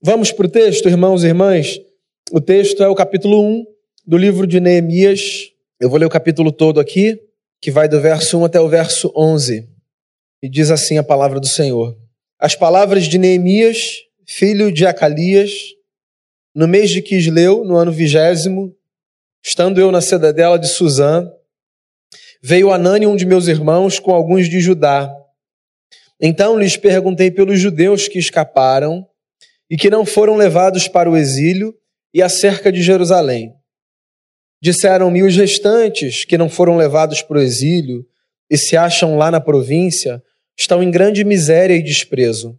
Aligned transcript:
Vamos 0.00 0.30
para 0.30 0.46
o 0.46 0.48
texto, 0.48 0.88
irmãos 0.88 1.24
e 1.24 1.26
irmãs? 1.26 1.80
O 2.30 2.40
texto 2.40 2.84
é 2.84 2.88
o 2.88 2.94
capítulo 2.94 3.42
1 3.42 3.66
do 4.06 4.16
livro 4.16 4.46
de 4.46 4.60
Neemias. 4.60 5.50
Eu 5.80 5.90
vou 5.90 5.98
ler 5.98 6.06
o 6.06 6.10
capítulo 6.10 6.52
todo 6.52 6.78
aqui, 6.78 7.20
que 7.60 7.68
vai 7.68 7.88
do 7.88 8.00
verso 8.00 8.38
1 8.38 8.44
até 8.44 8.60
o 8.60 8.68
verso 8.68 9.12
11. 9.16 9.68
E 10.40 10.48
diz 10.48 10.70
assim 10.70 10.98
a 10.98 11.02
palavra 11.02 11.40
do 11.40 11.48
Senhor: 11.48 11.98
As 12.38 12.54
palavras 12.54 13.06
de 13.08 13.18
Neemias, 13.18 14.04
filho 14.24 14.70
de 14.70 14.86
Acalias, 14.86 15.50
no 16.54 16.68
mês 16.68 16.90
de 16.90 17.02
Quisleu, 17.02 17.64
no 17.64 17.74
ano 17.74 17.90
vigésimo, 17.90 18.72
estando 19.44 19.80
eu 19.80 19.90
na 19.90 20.00
cidadela 20.00 20.60
de 20.60 20.68
Suzã, 20.68 21.28
veio 22.40 22.70
Anani, 22.70 23.04
um 23.04 23.16
de 23.16 23.26
meus 23.26 23.48
irmãos, 23.48 23.98
com 23.98 24.12
alguns 24.12 24.48
de 24.48 24.60
Judá. 24.60 25.12
Então 26.20 26.56
lhes 26.56 26.76
perguntei 26.76 27.32
pelos 27.32 27.58
judeus 27.58 28.06
que 28.06 28.20
escaparam 28.20 29.07
e 29.70 29.76
que 29.76 29.90
não 29.90 30.06
foram 30.06 30.36
levados 30.36 30.88
para 30.88 31.10
o 31.10 31.16
exílio 31.16 31.74
e 32.12 32.22
acerca 32.22 32.72
de 32.72 32.82
Jerusalém. 32.82 33.52
Disseram-me 34.62 35.22
os 35.22 35.36
restantes 35.36 36.24
que 36.24 36.38
não 36.38 36.48
foram 36.48 36.76
levados 36.76 37.22
para 37.22 37.38
o 37.38 37.42
exílio 37.42 38.06
e 38.50 38.56
se 38.56 38.76
acham 38.76 39.16
lá 39.16 39.30
na 39.30 39.40
província, 39.40 40.22
estão 40.58 40.82
em 40.82 40.90
grande 40.90 41.22
miséria 41.22 41.74
e 41.74 41.82
desprezo. 41.82 42.58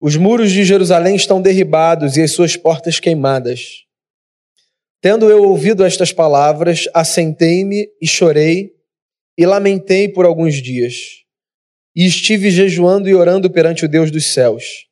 Os 0.00 0.16
muros 0.16 0.50
de 0.50 0.64
Jerusalém 0.64 1.16
estão 1.16 1.42
derribados 1.42 2.16
e 2.16 2.22
as 2.22 2.32
suas 2.32 2.56
portas 2.56 2.98
queimadas. 2.98 3.84
Tendo 5.00 5.28
eu 5.28 5.42
ouvido 5.42 5.84
estas 5.84 6.12
palavras, 6.12 6.88
assentei-me 6.94 7.88
e 8.00 8.06
chorei 8.06 8.72
e 9.36 9.44
lamentei 9.44 10.08
por 10.08 10.24
alguns 10.24 10.62
dias. 10.62 10.94
E 11.94 12.06
estive 12.06 12.50
jejuando 12.50 13.08
e 13.08 13.14
orando 13.14 13.50
perante 13.50 13.84
o 13.84 13.88
Deus 13.88 14.10
dos 14.10 14.32
céus 14.32 14.91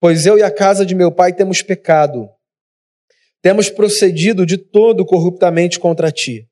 Pois 0.00 0.24
eu 0.24 0.38
e 0.38 0.42
a 0.42 0.50
casa 0.50 0.86
de 0.86 0.94
meu 0.94 1.12
pai 1.12 1.32
temos 1.32 1.60
pecado. 1.60 2.26
Temos 3.42 3.68
procedido 3.68 4.46
de 4.46 4.56
todo 4.56 5.04
corruptamente 5.04 5.78
contra 5.78 6.10
ti. 6.10 6.48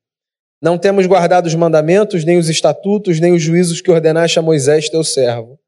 Não 0.61 0.77
temos 0.77 1.07
guardado 1.07 1.47
os 1.47 1.55
mandamentos, 1.55 2.25
nem 2.25 2.37
os 2.37 2.49
estatutos, 2.49 3.21
nem 3.21 3.33
os 3.33 3.41
juízos 3.41 3.81
que 3.81 3.91
ordenaste 3.91 4.39
a 4.39 4.43
Moisés, 4.43 4.91
teu 4.91 5.03
servo. 5.03 5.59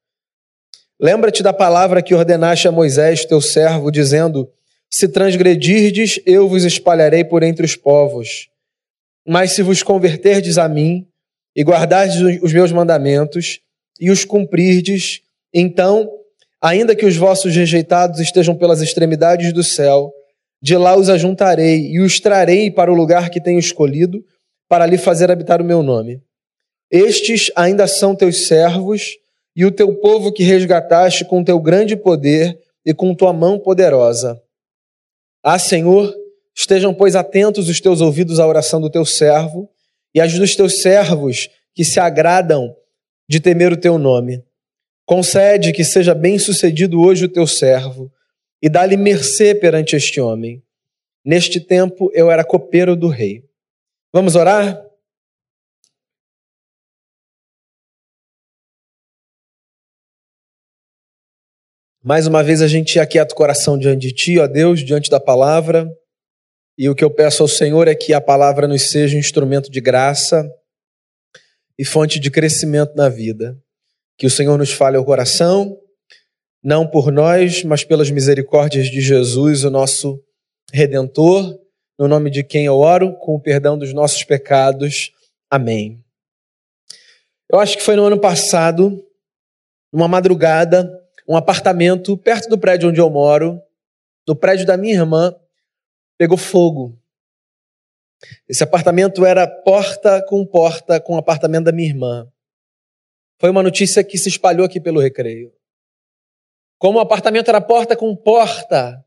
Lembra-te 1.01 1.43
da 1.43 1.53
palavra 1.53 2.03
que 2.03 2.15
ordenaste 2.15 2.69
a 2.69 2.73
Moisés, 2.73 3.25
teu 3.25 3.41
servo, 3.41 3.91
dizendo: 3.91 4.51
Se 4.91 5.09
transgredirdes, 5.09 6.21
eu 6.27 6.49
vos 6.49 6.65
espalharei 6.65 7.25
por 7.25 7.43
entre 7.43 7.65
os 7.65 7.77
povos. 7.77 8.51
Mas 9.27 9.53
se 9.53 9.63
vos 9.63 9.83
converterdes 9.83 10.59
a 10.59 10.69
mim 10.69 11.07
e 11.57 11.63
guardardes 11.63 12.43
os 12.43 12.53
meus 12.53 12.73
mandamentos 12.73 13.61
e 13.99 14.11
os 14.11 14.25
cumprirdes, 14.25 15.23
então 15.55 16.20
Ainda 16.63 16.95
que 16.95 17.07
os 17.07 17.17
vossos 17.17 17.55
rejeitados 17.55 18.21
estejam 18.21 18.55
pelas 18.55 18.83
extremidades 18.83 19.53
do 19.53 19.63
céu, 19.63 20.13
de 20.63 20.77
lá 20.77 20.97
os 20.97 21.09
ajuntarei 21.09 21.91
e 21.91 22.01
os 22.01 22.21
trarei 22.21 22.71
para 22.71 22.93
o 22.93 22.95
lugar 22.95 23.31
que 23.31 23.41
tenho 23.41 23.59
escolhido, 23.59 24.23
para 24.69 24.85
ali 24.85 24.99
fazer 24.99 25.31
habitar 25.31 25.61
o 25.61 25.65
meu 25.65 25.83
nome. 25.83 26.23
Estes 26.91 27.51
ainda 27.57 27.87
são 27.87 28.15
teus 28.15 28.47
servos 28.47 29.17
e 29.57 29.65
o 29.65 29.71
teu 29.71 29.95
povo 29.95 30.33
que 30.33 30.43
resgataste 30.43 31.25
com 31.25 31.43
teu 31.43 31.59
grande 31.59 31.97
poder 31.97 32.59
e 32.85 32.93
com 32.93 33.15
tua 33.15 33.33
mão 33.33 33.59
poderosa. 33.59 34.41
Ah, 35.43 35.59
Senhor, 35.59 36.15
estejam, 36.55 36.93
pois, 36.93 37.17
atentos 37.17 37.69
os 37.69 37.81
teus 37.81 38.01
ouvidos 38.01 38.39
à 38.39 38.47
oração 38.47 38.81
do 38.81 38.91
teu 38.91 39.05
servo 39.05 39.69
e 40.15 40.21
às 40.21 40.33
dos 40.35 40.55
teus 40.55 40.83
servos 40.83 41.49
que 41.75 41.85
se 41.85 41.99
agradam 41.99 42.75
de 43.29 43.41
temer 43.41 43.73
o 43.73 43.77
teu 43.77 43.97
nome. 43.97 44.43
Concede 45.11 45.73
que 45.73 45.83
seja 45.83 46.15
bem-sucedido 46.15 47.01
hoje 47.01 47.25
o 47.25 47.29
teu 47.29 47.45
servo 47.45 48.13
e 48.63 48.69
dá-lhe 48.69 48.97
mercê 48.97 49.53
perante 49.53 49.97
este 49.97 50.21
homem. 50.21 50.63
Neste 51.25 51.59
tempo 51.59 52.13
eu 52.15 52.31
era 52.31 52.45
copeiro 52.45 52.95
do 52.95 53.09
rei. 53.09 53.45
Vamos 54.13 54.37
orar? 54.37 54.81
Mais 62.01 62.29
uma 62.29 62.45
vez 62.45 62.63
a 62.63 62.69
gente 62.69 63.01
aquieta 63.01 63.35
o 63.35 63.37
coração 63.37 63.77
diante 63.77 64.07
de 64.07 64.15
Ti, 64.15 64.39
ó 64.39 64.47
Deus, 64.47 64.79
diante 64.79 65.11
da 65.11 65.19
palavra. 65.19 65.93
E 66.79 66.89
o 66.89 66.95
que 66.95 67.03
eu 67.03 67.13
peço 67.13 67.43
ao 67.43 67.49
Senhor 67.49 67.89
é 67.89 67.97
que 67.97 68.15
a 68.15 68.21
palavra 68.21 68.69
nos 68.69 68.93
seja 68.93 69.17
um 69.17 69.19
instrumento 69.19 69.73
de 69.73 69.81
graça 69.81 70.49
e 71.77 71.85
fonte 71.85 72.21
de 72.21 72.31
crescimento 72.31 72.95
na 72.95 73.09
vida. 73.09 73.61
Que 74.21 74.27
o 74.27 74.31
Senhor 74.31 74.59
nos 74.59 74.71
fale 74.71 74.99
ao 74.99 75.05
coração, 75.05 75.81
não 76.63 76.87
por 76.87 77.11
nós, 77.11 77.65
mas 77.65 77.85
pelas 77.85 78.11
misericórdias 78.11 78.89
de 78.89 79.01
Jesus, 79.01 79.65
o 79.65 79.71
nosso 79.71 80.23
Redentor, 80.71 81.59
no 81.99 82.07
nome 82.07 82.29
de 82.29 82.45
quem 82.45 82.67
eu 82.67 82.77
oro, 82.77 83.17
com 83.17 83.35
o 83.35 83.41
perdão 83.41 83.79
dos 83.79 83.95
nossos 83.95 84.23
pecados. 84.23 85.11
Amém. 85.51 86.05
Eu 87.51 87.59
acho 87.59 87.79
que 87.79 87.83
foi 87.83 87.97
no 87.97 88.05
ano 88.05 88.21
passado, 88.21 89.03
numa 89.91 90.07
madrugada, 90.07 90.87
um 91.27 91.35
apartamento 91.35 92.15
perto 92.15 92.51
do 92.51 92.59
prédio 92.59 92.91
onde 92.91 93.01
eu 93.01 93.09
moro, 93.09 93.59
no 94.29 94.37
prédio 94.37 94.67
da 94.67 94.77
minha 94.77 94.97
irmã, 94.97 95.35
pegou 96.19 96.37
fogo. 96.37 96.95
Esse 98.47 98.63
apartamento 98.63 99.25
era 99.25 99.47
porta 99.47 100.23
com 100.29 100.45
porta 100.45 101.01
com 101.01 101.15
o 101.15 101.19
apartamento 101.19 101.65
da 101.65 101.73
minha 101.73 101.89
irmã. 101.89 102.31
Foi 103.41 103.49
uma 103.49 103.63
notícia 103.63 104.05
que 104.05 104.19
se 104.19 104.29
espalhou 104.29 104.67
aqui 104.67 104.79
pelo 104.79 105.01
recreio. 105.01 105.51
Como 106.79 106.99
o 106.99 107.01
apartamento 107.01 107.49
era 107.49 107.61
porta 107.61 107.97
com 107.97 108.15
porta, 108.15 109.03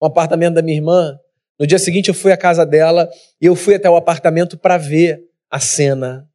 o 0.00 0.06
apartamento 0.06 0.54
da 0.54 0.62
minha 0.62 0.76
irmã, 0.76 1.16
no 1.58 1.64
dia 1.64 1.78
seguinte 1.78 2.08
eu 2.08 2.14
fui 2.14 2.32
à 2.32 2.36
casa 2.36 2.66
dela 2.66 3.08
e 3.40 3.46
eu 3.46 3.54
fui 3.54 3.76
até 3.76 3.88
o 3.88 3.94
apartamento 3.94 4.58
para 4.58 4.76
ver 4.76 5.22
a 5.48 5.60
cena. 5.60 6.28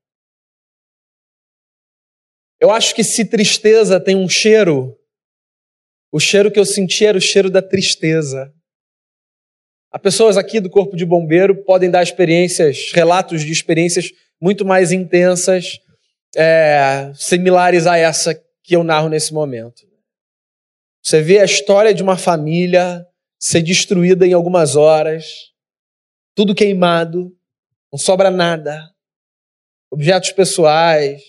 Eu 2.58 2.72
acho 2.72 2.96
que 2.96 3.04
se 3.04 3.25
tristeza 3.25 4.00
tem 4.00 4.16
um 4.16 4.30
cheiro, 4.30 4.98
o 6.09 6.22
cheiro 6.22 6.50
que 6.50 6.59
eu 6.59 6.66
senti 6.66 7.06
era 7.06 7.18
o 7.18 7.22
cheiro 7.22 7.50
da 7.50 7.62
tristeza. 7.62 8.54
Há 9.92 10.00
pessoas 10.00 10.38
aqui 10.38 10.62
do 10.62 10.69
Corpo 10.69 10.96
de 10.96 11.06
Bombeiro 11.06 11.66
podem 11.66 11.92
dar 11.92 12.02
experiências, 12.02 12.94
relatos 12.94 13.42
de 13.42 13.52
experiências 13.52 14.09
muito 14.42 14.64
mais 14.64 14.94
intensas 14.94 15.80
é, 16.36 17.12
similares 17.16 17.88
a 17.88 17.98
essa 17.98 18.34
que 18.64 18.76
eu 18.76 18.84
narro 18.84 19.10
nesse 19.10 19.34
momento. 19.34 19.88
Você 21.04 21.22
vê 21.22 21.40
a 21.40 21.46
história 21.46 21.94
de 21.94 22.04
uma 22.04 22.18
família 22.18 23.08
ser 23.40 23.62
destruída 23.62 24.28
em 24.28 24.34
algumas 24.34 24.76
horas, 24.76 25.54
tudo 26.36 26.54
queimado, 26.54 27.34
não 27.92 27.98
sobra 27.98 28.30
nada, 28.30 28.94
objetos 29.90 30.32
pessoais, 30.32 31.24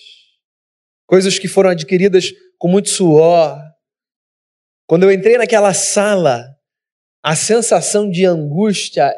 coisas 1.07 1.39
que 1.39 1.47
foram 1.47 1.71
adquiridas 1.71 2.33
com 2.59 2.67
muito 2.67 2.89
suor. 2.89 3.57
Quando 4.87 5.05
eu 5.05 5.13
entrei 5.13 5.39
naquela 5.39 5.73
sala, 5.73 6.45
a 7.23 7.37
sensação 7.37 8.11
de 8.11 8.25
angústia 8.25 9.15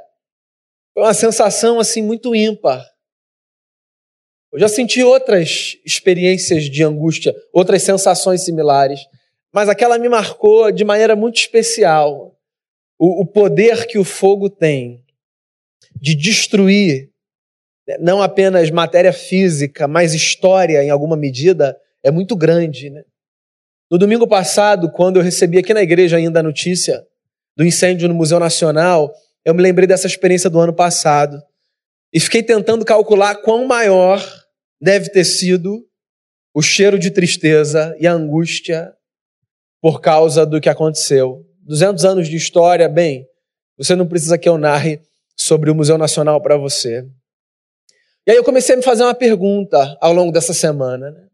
foi 0.92 1.04
uma 1.04 1.14
sensação 1.14 1.78
assim 1.78 2.02
muito 2.02 2.34
ímpar. 2.34 2.84
Eu 4.52 4.58
já 4.58 4.68
senti 4.68 5.02
outras 5.02 5.76
experiências 5.84 6.64
de 6.64 6.82
angústia, 6.82 7.34
outras 7.52 7.82
sensações 7.82 8.44
similares, 8.44 9.00
mas 9.52 9.68
aquela 9.68 9.98
me 9.98 10.08
marcou 10.08 10.72
de 10.72 10.84
maneira 10.84 11.14
muito 11.14 11.36
especial. 11.36 12.36
O, 12.98 13.22
o 13.22 13.26
poder 13.26 13.86
que 13.86 13.98
o 13.98 14.04
fogo 14.04 14.50
tem 14.50 15.04
de 16.00 16.14
destruir 16.14 17.10
né, 17.86 17.96
não 18.00 18.22
apenas 18.22 18.70
matéria 18.70 19.12
física, 19.12 19.88
mas 19.88 20.14
história 20.14 20.82
em 20.82 20.90
alguma 20.90 21.16
medida, 21.16 21.76
é 22.02 22.10
muito 22.10 22.36
grande. 22.36 22.90
Né? 22.90 23.04
No 23.90 23.98
domingo 23.98 24.26
passado, 24.26 24.90
quando 24.90 25.16
eu 25.16 25.22
recebi 25.22 25.58
aqui 25.58 25.74
na 25.74 25.82
igreja 25.82 26.16
ainda 26.16 26.40
a 26.40 26.42
notícia 26.42 27.04
do 27.56 27.64
incêndio 27.64 28.08
no 28.08 28.14
Museu 28.14 28.38
Nacional, 28.38 29.12
eu 29.44 29.54
me 29.54 29.62
lembrei 29.62 29.86
dessa 29.86 30.06
experiência 30.06 30.48
do 30.48 30.60
ano 30.60 30.72
passado. 30.72 31.42
E 32.12 32.20
fiquei 32.20 32.42
tentando 32.42 32.84
calcular 32.84 33.36
quão 33.36 33.66
maior 33.66 34.20
deve 34.80 35.10
ter 35.10 35.24
sido 35.24 35.86
o 36.54 36.62
cheiro 36.62 36.98
de 36.98 37.10
tristeza 37.10 37.96
e 38.00 38.06
a 38.06 38.12
angústia 38.12 38.92
por 39.80 40.00
causa 40.00 40.44
do 40.44 40.60
que 40.60 40.68
aconteceu, 40.68 41.46
200 41.62 42.04
anos 42.04 42.28
de 42.28 42.36
história, 42.36 42.88
bem, 42.88 43.26
você 43.78 43.94
não 43.94 44.06
precisa 44.06 44.36
que 44.36 44.48
eu 44.48 44.58
narre 44.58 45.00
sobre 45.36 45.70
o 45.70 45.74
Museu 45.74 45.96
Nacional 45.96 46.40
para 46.42 46.56
você. 46.56 47.06
E 48.26 48.30
aí 48.30 48.36
eu 48.36 48.44
comecei 48.44 48.74
a 48.74 48.78
me 48.78 48.84
fazer 48.84 49.02
uma 49.02 49.14
pergunta 49.14 49.96
ao 50.00 50.12
longo 50.12 50.32
dessa 50.32 50.52
semana. 50.52 51.10
Né? 51.10 51.28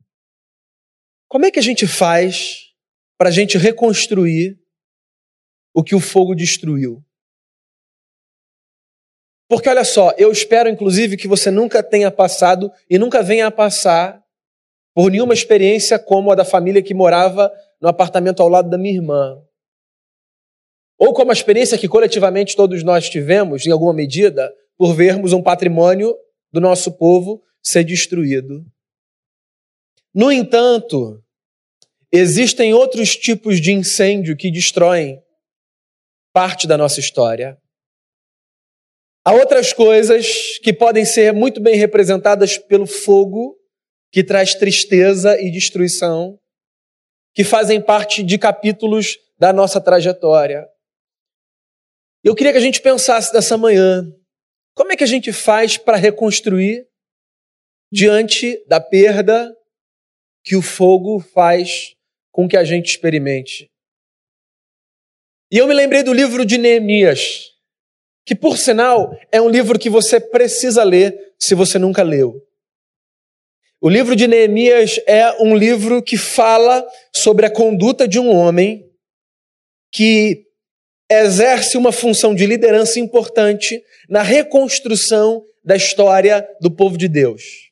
Como 1.29 1.45
é 1.45 1.51
que 1.51 1.59
a 1.59 1.63
gente 1.63 1.87
faz 1.87 2.73
para 3.19 3.31
a 3.31 3.33
gente 3.33 3.59
reconstruir 3.59 4.57
o 5.75 5.83
que 5.83 5.95
o 5.95 6.01
fogo 6.01 6.35
destruiu? 6.35 7.05
Porque 9.49 9.69
olha 9.69 9.85
só, 9.85 10.13
eu 10.19 10.31
espero 10.33 10.69
inclusive 10.69 11.17
que 11.17 11.29
você 11.29 11.51
nunca 11.51 11.83
tenha 11.83 12.11
passado 12.11 12.71
e 12.91 12.99
nunca 12.99 13.23
venha 13.23 13.47
a 13.47 13.51
passar 13.51 14.23
por 14.95 15.11
nenhuma 15.11 15.35
experiência 15.35 15.99
como 15.99 16.33
a 16.33 16.35
da 16.35 16.45
família 16.45 16.83
que 16.83 16.95
morava 16.95 17.53
no 17.81 17.89
apartamento 17.89 18.43
ao 18.43 18.49
lado 18.49 18.69
da 18.69 18.79
minha 18.79 18.95
irmã. 18.95 19.41
Ou 20.99 21.13
como 21.13 21.31
a 21.31 21.35
experiência 21.35 21.77
que 21.77 21.89
coletivamente 21.89 22.57
todos 22.57 22.83
nós 22.83 23.09
tivemos, 23.09 23.67
em 23.67 23.71
alguma 23.71 23.93
medida, 23.93 24.53
por 24.77 24.95
vermos 24.95 25.33
um 25.33 25.43
patrimônio 25.43 26.17
do 26.51 26.61
nosso 26.61 26.93
povo 26.93 27.43
ser 27.63 27.85
destruído. 27.85 28.65
No 30.15 30.33
entanto, 30.33 31.23
existem 32.11 32.73
outros 32.73 33.15
tipos 33.15 33.61
de 33.61 33.73
incêndio 33.73 34.37
que 34.37 34.51
destroem 34.51 35.23
parte 36.33 36.67
da 36.67 36.79
nossa 36.79 37.01
história. 37.01 37.59
Há 39.27 39.33
outras 39.33 39.73
coisas 39.73 40.57
que 40.63 40.73
podem 40.73 41.05
ser 41.05 41.33
muito 41.33 41.61
bem 41.61 41.75
representadas 41.75 42.59
pelo 42.59 42.87
fogo, 42.87 43.59
que 44.13 44.23
traz 44.23 44.55
tristeza 44.55 45.37
e 45.41 45.51
destruição, 45.51 46.39
que 47.35 47.43
fazem 47.43 47.81
parte 47.81 48.23
de 48.23 48.39
capítulos 48.39 49.19
da 49.37 49.53
nossa 49.53 49.81
trajetória. 49.81 50.65
Eu 52.23 52.37
queria 52.37 52.53
que 52.53 52.59
a 52.59 52.61
gente 52.61 52.81
pensasse 52.81 53.33
dessa 53.33 53.59
manhã 53.59 54.05
como 54.77 54.93
é 54.93 54.97
que 54.97 55.03
a 55.03 55.09
gente 55.09 55.33
faz 55.33 55.77
para 55.77 55.97
reconstruir 55.97 56.87
diante 57.91 58.65
da 58.69 58.79
perda 58.79 59.53
que 60.45 60.55
o 60.55 60.63
fogo 60.63 61.19
faz 61.19 61.97
com 62.31 62.49
que 62.49 62.57
a 62.57 62.63
gente 62.63 62.91
experimente? 62.91 63.69
E 65.51 65.59
eu 65.59 65.67
me 65.67 65.75
lembrei 65.75 66.05
do 66.05 66.13
livro 66.13 66.47
de 66.47 66.59
Neemias, 66.59 67.56
que 68.27 68.35
por 68.35 68.59
sinal 68.59 69.17
é 69.31 69.41
um 69.41 69.49
livro 69.49 69.79
que 69.79 69.89
você 69.89 70.19
precisa 70.19 70.83
ler 70.83 71.17
se 71.39 71.55
você 71.55 71.79
nunca 71.79 72.03
leu. 72.03 72.43
O 73.81 73.89
livro 73.89 74.17
de 74.17 74.27
Neemias 74.27 74.99
é 75.07 75.31
um 75.41 75.57
livro 75.57 76.03
que 76.03 76.17
fala 76.17 76.85
sobre 77.15 77.47
a 77.47 77.51
conduta 77.51 78.09
de 78.09 78.19
um 78.19 78.35
homem 78.35 78.91
que 79.93 80.45
exerce 81.09 81.77
uma 81.77 81.93
função 81.93 82.35
de 82.35 82.47
liderança 82.47 82.99
importante 82.99 83.81
na 84.09 84.23
reconstrução 84.23 85.45
da 85.63 85.77
história 85.77 86.47
do 86.61 86.71
povo 86.71 86.99
de 86.99 87.07
Deus. 87.07 87.71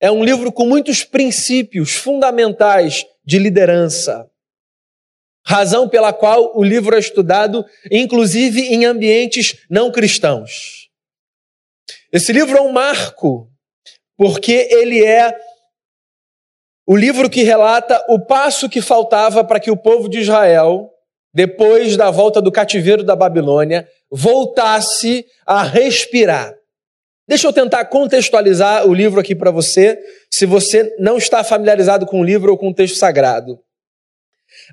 É 0.00 0.10
um 0.10 0.24
livro 0.24 0.50
com 0.50 0.66
muitos 0.66 1.04
princípios 1.04 1.92
fundamentais 1.92 3.04
de 3.24 3.38
liderança. 3.38 4.28
Razão 5.46 5.88
pela 5.88 6.12
qual 6.12 6.56
o 6.56 6.62
livro 6.62 6.94
é 6.94 6.98
estudado, 6.98 7.64
inclusive 7.90 8.60
em 8.60 8.84
ambientes 8.84 9.64
não 9.68 9.90
cristãos. 9.90 10.88
Esse 12.12 12.32
livro 12.32 12.56
é 12.56 12.60
um 12.60 12.72
marco, 12.72 13.48
porque 14.16 14.68
ele 14.70 15.04
é 15.04 15.34
o 16.86 16.96
livro 16.96 17.30
que 17.30 17.42
relata 17.42 18.04
o 18.08 18.18
passo 18.18 18.68
que 18.68 18.82
faltava 18.82 19.44
para 19.44 19.60
que 19.60 19.70
o 19.70 19.76
povo 19.76 20.08
de 20.08 20.18
Israel 20.18 20.90
depois 21.32 21.96
da 21.96 22.10
volta 22.10 22.42
do 22.42 22.50
cativeiro 22.50 23.04
da 23.04 23.14
Babilônia, 23.14 23.88
voltasse 24.10 25.24
a 25.46 25.62
respirar. 25.62 26.54
Deixa 27.28 27.46
eu 27.46 27.52
tentar 27.52 27.84
contextualizar 27.84 28.86
o 28.86 28.92
livro 28.92 29.20
aqui 29.20 29.36
para 29.36 29.52
você, 29.52 29.98
se 30.32 30.44
você 30.44 30.96
não 30.98 31.16
está 31.16 31.44
familiarizado 31.44 32.04
com 32.04 32.20
o 32.20 32.24
livro 32.24 32.50
ou 32.50 32.58
com 32.58 32.68
o 32.68 32.74
texto 32.74 32.96
sagrado. 32.96 33.60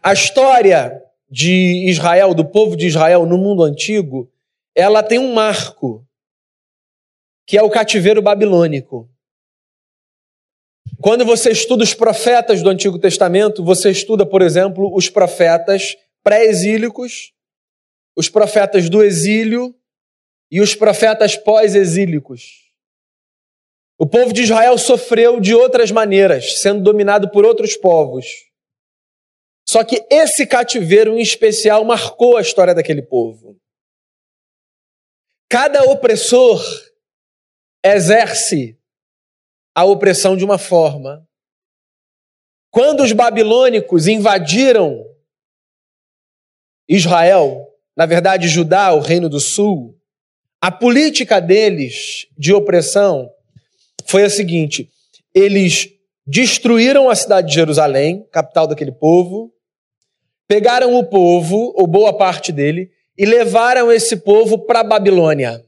A 0.02 0.14
história 0.14 1.02
de 1.30 1.90
Israel, 1.90 2.34
do 2.34 2.46
povo 2.46 2.76
de 2.76 2.88
Israel 2.88 3.26
no 3.26 3.38
mundo 3.38 3.64
antigo, 3.64 4.32
ela 4.74 5.04
tem 5.04 5.20
um 5.20 5.34
marco, 5.34 6.06
que 7.46 7.58
é 7.58 7.64
o 7.64 7.70
cativeiro 7.70 8.22
babilônico. 8.22 9.10
Quando 11.02 11.26
você 11.26 11.52
estuda 11.52 11.84
os 11.84 11.94
profetas 11.94 12.62
do 12.62 12.70
Antigo 12.70 12.98
Testamento, 12.98 13.64
você 13.64 13.92
estuda, 13.92 14.26
por 14.26 14.42
exemplo, 14.42 14.96
os 14.96 15.10
profetas 15.10 15.96
pré-exílicos, 16.24 17.34
os 18.16 18.30
profetas 18.30 18.90
do 18.90 19.04
exílio 19.04 19.76
e 20.50 20.60
os 20.60 20.74
profetas 20.74 21.36
pós-exílicos. 21.36 22.68
O 23.98 24.06
povo 24.06 24.32
de 24.32 24.44
Israel 24.44 24.78
sofreu 24.78 25.40
de 25.40 25.54
outras 25.54 25.92
maneiras, 25.92 26.62
sendo 26.62 26.82
dominado 26.82 27.30
por 27.30 27.46
outros 27.46 27.76
povos. 27.76 28.47
Só 29.78 29.84
que 29.84 30.04
esse 30.10 30.48
cativeiro 30.48 31.16
em 31.16 31.22
especial 31.22 31.86
marcou 31.86 32.36
a 32.36 32.42
história 32.42 32.74
daquele 32.74 33.04
povo. 33.04 33.56
Cada 35.48 35.84
opressor 35.84 36.60
exerce 37.86 38.76
a 39.76 39.86
opressão 39.86 40.36
de 40.36 40.44
uma 40.44 40.58
forma. 40.58 41.24
Quando 42.72 43.04
os 43.04 43.12
babilônicos 43.12 44.08
invadiram 44.08 45.06
Israel, 46.90 47.72
na 47.96 48.08
verdade 48.08 48.48
Judá, 48.48 48.92
o 48.94 49.00
reino 49.00 49.30
do 49.30 49.40
sul, 49.40 49.96
a 50.60 50.72
política 50.72 51.40
deles 51.40 52.26
de 52.36 52.52
opressão 52.52 53.32
foi 54.08 54.24
a 54.24 54.30
seguinte: 54.32 54.90
eles 55.36 55.88
destruíram 56.26 57.12
a 57.12 57.16
cidade 57.16 57.50
de 57.50 57.54
Jerusalém, 57.54 58.28
capital 58.32 58.66
daquele 58.66 58.92
povo, 58.92 59.54
pegaram 60.48 60.96
o 60.96 61.04
povo, 61.04 61.74
ou 61.76 61.86
boa 61.86 62.18
parte 62.18 62.52
dele, 62.52 62.92
e 63.18 63.26
levaram 63.26 63.92
esse 63.92 64.18
povo 64.18 64.60
para 64.60 64.84
Babilônia. 64.84 65.66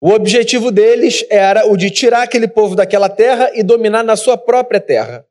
O 0.00 0.10
objetivo 0.10 0.70
deles 0.70 1.24
era 1.28 1.66
o 1.66 1.76
de 1.76 1.90
tirar 1.90 2.22
aquele 2.22 2.46
povo 2.46 2.76
daquela 2.76 3.08
terra 3.08 3.50
e 3.54 3.62
dominar 3.62 4.04
na 4.04 4.16
sua 4.16 4.36
própria 4.36 4.80
terra. 4.80 5.26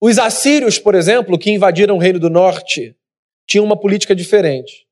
Os 0.00 0.18
assírios, 0.18 0.78
por 0.78 0.94
exemplo, 0.94 1.38
que 1.38 1.50
invadiram 1.50 1.96
o 1.96 1.98
reino 1.98 2.18
do 2.18 2.28
norte, 2.28 2.94
tinham 3.46 3.64
uma 3.64 3.78
política 3.78 4.14
diferente. 4.14 4.86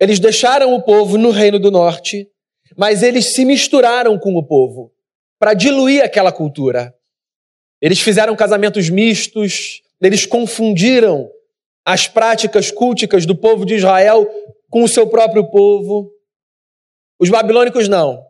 Eles 0.00 0.20
deixaram 0.20 0.74
o 0.74 0.82
povo 0.82 1.16
no 1.16 1.30
Reino 1.30 1.58
do 1.58 1.70
Norte, 1.70 2.30
mas 2.76 3.02
eles 3.02 3.34
se 3.34 3.44
misturaram 3.44 4.18
com 4.18 4.36
o 4.36 4.44
povo 4.44 4.92
para 5.38 5.54
diluir 5.54 6.04
aquela 6.04 6.30
cultura. 6.30 6.94
Eles 7.80 8.00
fizeram 8.00 8.36
casamentos 8.36 8.90
mistos, 8.90 9.82
eles 10.00 10.24
confundiram 10.24 11.30
as 11.84 12.06
práticas 12.06 12.70
culticas 12.70 13.24
do 13.26 13.36
povo 13.36 13.64
de 13.64 13.74
Israel 13.74 14.28
com 14.70 14.82
o 14.82 14.88
seu 14.88 15.06
próprio 15.08 15.50
povo. 15.50 16.12
Os 17.18 17.30
babilônicos 17.30 17.88
não. 17.88 18.24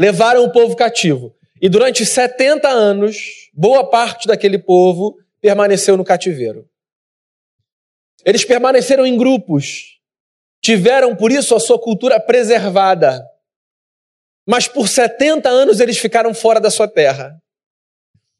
Levaram 0.00 0.44
o 0.44 0.52
povo 0.52 0.74
cativo. 0.74 1.34
E 1.60 1.68
durante 1.68 2.04
70 2.04 2.68
anos, 2.68 3.50
boa 3.54 3.88
parte 3.88 4.26
daquele 4.26 4.58
povo 4.58 5.16
permaneceu 5.40 5.96
no 5.96 6.04
cativeiro. 6.04 6.68
Eles 8.24 8.44
permaneceram 8.44 9.04
em 9.04 9.16
grupos, 9.16 10.00
tiveram 10.60 11.14
por 11.14 11.30
isso 11.30 11.54
a 11.54 11.60
sua 11.60 11.78
cultura 11.78 12.18
preservada. 12.18 13.24
Mas 14.46 14.66
por 14.66 14.88
70 14.88 15.48
anos 15.48 15.80
eles 15.80 15.98
ficaram 15.98 16.32
fora 16.34 16.60
da 16.60 16.70
sua 16.70 16.88
terra. 16.88 17.40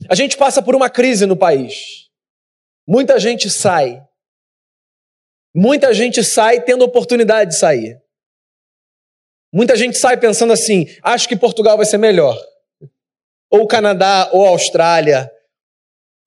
A 0.08 0.14
gente 0.14 0.36
passa 0.36 0.60
por 0.60 0.74
uma 0.74 0.90
crise 0.90 1.26
no 1.26 1.36
país. 1.36 2.01
Muita 2.86 3.18
gente 3.18 3.48
sai. 3.48 4.04
Muita 5.54 5.92
gente 5.92 6.24
sai 6.24 6.62
tendo 6.62 6.84
oportunidade 6.84 7.50
de 7.50 7.58
sair. 7.58 8.02
Muita 9.52 9.76
gente 9.76 9.98
sai 9.98 10.16
pensando 10.16 10.52
assim: 10.52 10.86
acho 11.02 11.28
que 11.28 11.36
Portugal 11.36 11.76
vai 11.76 11.86
ser 11.86 11.98
melhor. 11.98 12.38
Ou 13.50 13.66
Canadá, 13.66 14.30
ou 14.32 14.46
Austrália, 14.46 15.30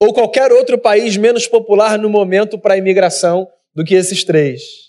ou 0.00 0.14
qualquer 0.14 0.52
outro 0.52 0.78
país 0.78 1.16
menos 1.16 1.48
popular 1.48 1.98
no 1.98 2.08
momento 2.08 2.58
para 2.58 2.74
a 2.74 2.76
imigração 2.76 3.50
do 3.74 3.84
que 3.84 3.94
esses 3.94 4.22
três. 4.22 4.86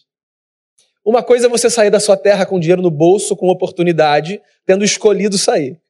Uma 1.03 1.23
coisa 1.23 1.47
é 1.47 1.49
você 1.49 1.69
sair 1.69 1.89
da 1.89 1.99
sua 1.99 2.17
terra 2.17 2.45
com 2.45 2.59
dinheiro 2.59 2.81
no 2.81 2.91
bolso, 2.91 3.35
com 3.35 3.47
oportunidade, 3.47 4.41
tendo 4.65 4.83
escolhido 4.83 5.37
sair. 5.37 5.81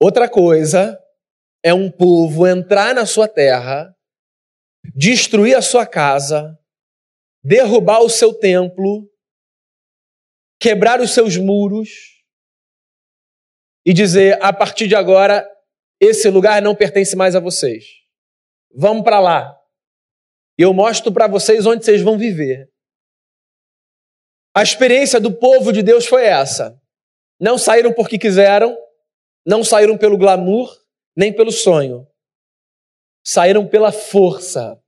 Outra 0.00 0.28
coisa 0.28 0.98
é 1.64 1.72
um 1.72 1.90
povo 1.90 2.46
entrar 2.46 2.94
na 2.94 3.06
sua 3.06 3.26
terra, 3.26 3.96
destruir 4.94 5.56
a 5.56 5.62
sua 5.62 5.86
casa, 5.86 6.58
derrubar 7.42 8.00
o 8.02 8.10
seu 8.10 8.34
templo, 8.34 9.10
quebrar 10.60 11.00
os 11.00 11.14
seus 11.14 11.38
muros 11.38 11.88
e 13.86 13.94
dizer: 13.94 14.38
a 14.42 14.52
partir 14.52 14.86
de 14.86 14.94
agora 14.94 15.50
esse 15.98 16.28
lugar 16.28 16.60
não 16.60 16.74
pertence 16.74 17.16
mais 17.16 17.34
a 17.34 17.40
vocês. 17.40 17.84
Vamos 18.76 19.02
para 19.02 19.18
lá. 19.18 19.58
E 20.58 20.62
eu 20.62 20.74
mostro 20.74 21.10
para 21.12 21.26
vocês 21.26 21.64
onde 21.64 21.82
vocês 21.82 22.02
vão 22.02 22.18
viver. 22.18 22.68
A 24.54 24.62
experiência 24.62 25.18
do 25.18 25.32
povo 25.32 25.72
de 25.72 25.82
Deus 25.82 26.06
foi 26.06 26.24
essa. 26.26 26.78
Não 27.40 27.56
saíram 27.56 27.92
porque 27.92 28.18
quiseram, 28.18 28.76
não 29.46 29.64
saíram 29.64 29.96
pelo 29.96 30.18
glamour, 30.18 30.83
nem 31.16 31.32
pelo 31.32 31.52
sonho. 31.52 32.06
Saíram 33.24 33.66
pela 33.66 33.92
força. 33.92 34.78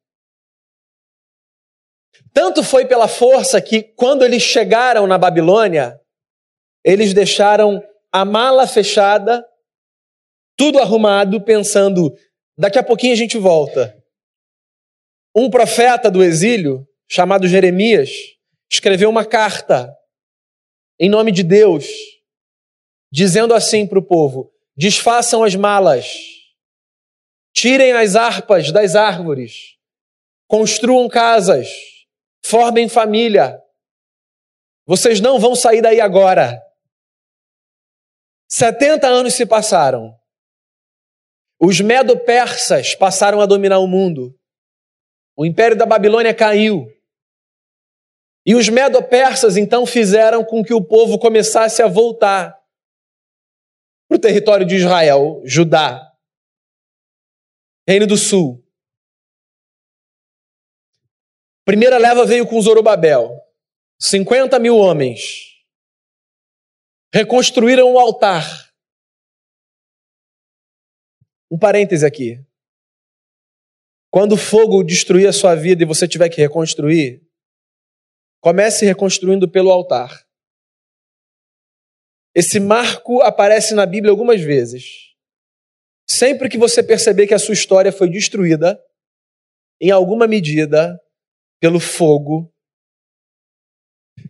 Tanto 2.33 2.62
foi 2.62 2.87
pela 2.87 3.09
força 3.09 3.61
que, 3.62 3.83
quando 3.83 4.25
eles 4.25 4.42
chegaram 4.42 5.06
na 5.06 5.16
Babilônia, 5.16 5.99
eles 6.85 7.14
deixaram 7.14 7.83
a 8.12 8.25
mala 8.25 8.66
fechada, 8.66 9.45
tudo 10.56 10.78
arrumado, 10.78 11.42
pensando: 11.42 12.14
daqui 12.59 12.78
a 12.78 12.83
pouquinho 12.83 13.12
a 13.12 13.16
gente 13.16 13.38
volta. 13.38 13.97
Um 15.35 15.50
profeta 15.50 16.11
do 16.11 16.23
exílio, 16.23 16.87
chamado 17.09 17.49
Jeremias, 17.49 18.11
escreveu 18.71 19.09
uma 19.09 19.25
carta 19.25 19.95
em 20.99 21.09
nome 21.11 21.30
de 21.30 21.42
Deus, 21.42 21.87
dizendo 23.12 23.54
assim 23.54 23.87
para 23.87 23.99
o 23.99 24.06
povo: 24.06 24.52
desfaçam 24.76 25.42
as 25.42 25.54
malas, 25.54 26.12
tirem 27.52 27.92
as 27.92 28.14
harpas 28.14 28.71
das 28.71 28.95
árvores, 28.95 29.76
construam 30.47 31.09
casas, 31.09 31.68
formem 32.45 32.88
família. 32.88 33.61
Vocês 34.87 35.21
não 35.21 35.38
vão 35.38 35.56
sair 35.56 35.80
daí 35.80 36.00
agora. 36.00 36.62
70 38.49 39.06
anos 39.06 39.35
se 39.35 39.47
passaram. 39.47 40.14
Os 41.59 41.80
medo-persas 41.80 42.95
passaram 42.95 43.40
a 43.40 43.47
dominar 43.47 43.78
o 43.78 43.87
mundo. 43.87 44.38
O 45.35 45.45
império 45.45 45.76
da 45.76 45.87
Babilônia 45.87 46.35
caiu. 46.35 46.87
E 48.45 48.54
os 48.54 48.68
medo-persas 48.68 49.56
então 49.56 49.85
fizeram 49.85 50.45
com 50.45 50.62
que 50.62 50.73
o 50.73 50.85
povo 50.85 51.18
começasse 51.18 51.83
a 51.83 51.88
voltar 51.88 52.56
para 54.09 54.17
o 54.17 54.21
território 54.21 54.67
de 54.67 54.77
Israel, 54.77 55.43
Judá, 55.45 56.13
Reino 57.89 58.07
do 58.07 58.17
Sul. 58.17 58.65
Primeira 61.65 61.99
leva 61.99 62.25
veio 62.25 62.47
com 62.47 62.61
Zorobabel, 62.61 63.41
50 64.01 64.59
mil 64.59 64.77
homens. 64.77 65.57
Reconstruíram 67.13 67.93
o 67.93 67.99
altar. 67.99 68.73
Um 71.51 71.59
parêntese 71.59 72.05
aqui. 72.05 72.45
Quando 74.11 74.33
o 74.33 74.37
fogo 74.37 74.83
destruir 74.83 75.29
a 75.29 75.33
sua 75.33 75.55
vida 75.55 75.83
e 75.83 75.87
você 75.87 76.09
tiver 76.09 76.29
que 76.29 76.41
reconstruir, 76.41 77.25
comece 78.41 78.85
reconstruindo 78.85 79.49
pelo 79.49 79.71
altar. 79.71 80.25
Esse 82.37 82.61
marco 82.61 83.23
aparece 83.23 83.75
na 83.75 83.87
Bíblia 83.87 84.11
algumas 84.11 84.43
vezes. 84.43 85.14
Sempre 86.07 86.50
que 86.50 86.59
você 86.59 86.83
perceber 86.83 87.26
que 87.26 87.33
a 87.33 87.38
sua 87.38 87.55
história 87.55 87.90
foi 87.90 88.11
destruída, 88.11 88.78
em 89.81 89.90
alguma 89.90 90.26
medida, 90.26 91.00
pelo 91.59 91.81
fogo, 91.81 92.52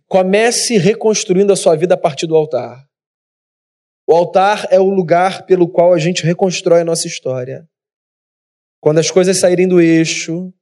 comece 0.06 0.78
reconstruindo 0.78 1.52
a 1.52 1.56
sua 1.56 1.74
vida 1.74 1.94
a 1.94 1.98
partir 1.98 2.28
do 2.28 2.36
altar. 2.36 2.88
O 4.06 4.14
altar 4.14 4.68
é 4.70 4.78
o 4.78 4.88
lugar 4.88 5.44
pelo 5.44 5.68
qual 5.68 5.92
a 5.92 5.98
gente 5.98 6.22
reconstrói 6.22 6.82
a 6.82 6.84
nossa 6.84 7.08
história. 7.08 7.68
Quando 8.80 8.98
as 8.98 9.10
coisas 9.10 9.36
saírem 9.36 9.66
do 9.66 9.80
eixo, 9.80 10.54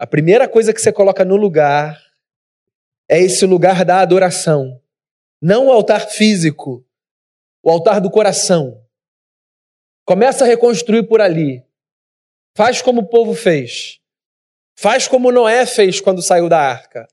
a 0.00 0.06
primeira 0.06 0.48
coisa 0.48 0.74
que 0.74 0.80
você 0.80 0.92
coloca 0.92 1.24
no 1.24 1.36
lugar 1.36 2.02
é 3.08 3.20
esse 3.20 3.46
lugar 3.46 3.84
da 3.84 4.00
adoração. 4.00 4.81
Não 5.42 5.66
o 5.66 5.72
altar 5.72 6.08
físico, 6.08 6.86
o 7.60 7.68
altar 7.68 8.00
do 8.00 8.08
coração. 8.08 8.80
Começa 10.04 10.44
a 10.44 10.46
reconstruir 10.46 11.08
por 11.08 11.20
ali. 11.20 11.66
Faz 12.56 12.80
como 12.80 13.00
o 13.00 13.08
povo 13.08 13.34
fez. 13.34 13.98
Faz 14.76 15.08
como 15.08 15.32
Noé 15.32 15.66
fez 15.66 16.00
quando 16.00 16.22
saiu 16.22 16.48
da 16.48 16.60
arca. 16.60 17.08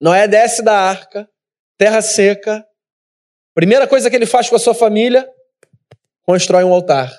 Noé 0.00 0.26
desce 0.26 0.62
da 0.62 0.76
arca, 0.76 1.30
terra 1.78 2.02
seca. 2.02 2.66
Primeira 3.54 3.86
coisa 3.86 4.10
que 4.10 4.16
ele 4.16 4.26
faz 4.26 4.50
com 4.50 4.56
a 4.56 4.58
sua 4.58 4.74
família, 4.74 5.32
constrói 6.24 6.64
um 6.64 6.74
altar. 6.74 7.16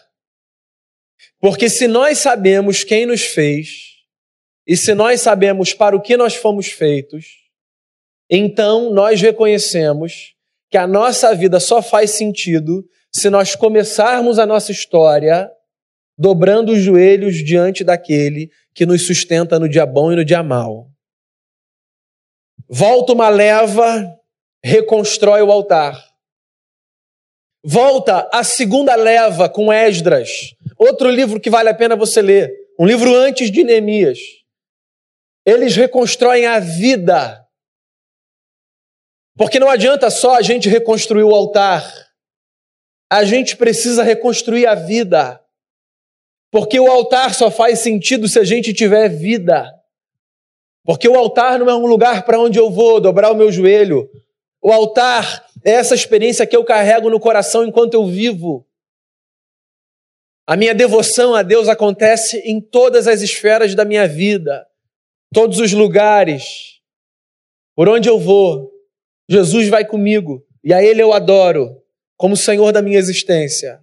Porque 1.40 1.70
se 1.70 1.88
nós 1.88 2.18
sabemos 2.18 2.84
quem 2.84 3.06
nos 3.06 3.22
fez, 3.22 4.04
e 4.68 4.76
se 4.76 4.94
nós 4.94 5.22
sabemos 5.22 5.74
para 5.74 5.96
o 5.96 6.02
que 6.02 6.18
nós 6.18 6.36
fomos 6.36 6.68
feitos, 6.68 7.47
então 8.30 8.92
nós 8.92 9.22
reconhecemos 9.22 10.36
que 10.70 10.78
a 10.78 10.86
nossa 10.86 11.34
vida 11.34 11.60
só 11.60 11.82
faz 11.82 12.12
sentido 12.12 12.84
se 13.14 13.30
nós 13.30 13.56
começarmos 13.56 14.38
a 14.38 14.46
nossa 14.46 14.72
história 14.72 15.50
dobrando 16.18 16.74
os 16.74 16.80
joelhos 16.80 17.44
diante 17.44 17.84
daquele 17.84 18.50
que 18.74 18.86
nos 18.86 19.06
sustenta 19.06 19.60
no 19.60 19.70
dia 19.70 19.86
bom 19.86 20.12
e 20.12 20.16
no 20.16 20.26
dia 20.26 20.44
mal. 20.44 20.90
Volta 22.68 23.14
uma 23.14 23.30
leva, 23.30 24.06
reconstrói 24.64 25.42
o 25.42 25.52
altar. 25.52 26.04
Volta 27.64 28.30
a 28.34 28.44
segunda 28.44 28.96
leva 28.96 29.48
com 29.48 29.72
Esdras, 29.72 30.58
Outro 30.78 31.10
livro 31.10 31.40
que 31.40 31.50
vale 31.50 31.70
a 31.70 31.74
pena 31.74 31.96
você 31.96 32.22
ler, 32.22 32.54
um 32.80 32.86
livro 32.86 33.14
antes 33.16 33.50
de 33.50 33.64
Neemias. 33.64 34.20
Eles 35.44 35.76
reconstroem 35.76 36.46
a 36.46 36.60
vida. 36.60 37.44
Porque 39.38 39.60
não 39.60 39.70
adianta 39.70 40.10
só 40.10 40.36
a 40.36 40.42
gente 40.42 40.68
reconstruir 40.68 41.24
o 41.24 41.36
altar. 41.36 41.86
A 43.10 43.24
gente 43.24 43.56
precisa 43.56 44.02
reconstruir 44.02 44.66
a 44.66 44.74
vida. 44.74 45.40
Porque 46.52 46.80
o 46.80 46.90
altar 46.90 47.36
só 47.36 47.52
faz 47.52 47.80
sentido 47.80 48.28
se 48.28 48.40
a 48.40 48.44
gente 48.44 48.74
tiver 48.74 49.10
vida. 49.10 49.72
Porque 50.84 51.08
o 51.08 51.16
altar 51.16 51.60
não 51.60 51.70
é 51.70 51.76
um 51.76 51.86
lugar 51.86 52.26
para 52.26 52.40
onde 52.40 52.58
eu 52.58 52.72
vou 52.72 53.00
dobrar 53.00 53.32
o 53.32 53.36
meu 53.36 53.52
joelho. 53.52 54.10
O 54.60 54.72
altar 54.72 55.46
é 55.64 55.72
essa 55.72 55.94
experiência 55.94 56.48
que 56.48 56.56
eu 56.56 56.64
carrego 56.64 57.10
no 57.10 57.20
coração 57.20 57.64
enquanto 57.64 57.94
eu 57.94 58.08
vivo. 58.08 58.66
A 60.48 60.56
minha 60.56 60.74
devoção 60.74 61.36
a 61.36 61.44
Deus 61.44 61.68
acontece 61.68 62.38
em 62.40 62.60
todas 62.60 63.06
as 63.08 63.22
esferas 63.22 63.76
da 63.76 63.86
minha 63.86 64.08
vida, 64.08 64.66
todos 65.34 65.60
os 65.60 65.74
lugares. 65.74 66.82
Por 67.76 67.90
onde 67.90 68.10
eu 68.10 68.18
vou, 68.18 68.72
Jesus 69.30 69.68
vai 69.70 69.86
comigo 69.86 70.46
e 70.64 70.74
a 70.74 70.82
Ele 70.82 71.02
eu 71.02 71.14
adoro 71.14 71.82
como 72.18 72.36
Senhor 72.36 72.72
da 72.72 72.82
minha 72.82 72.98
existência. 72.98 73.82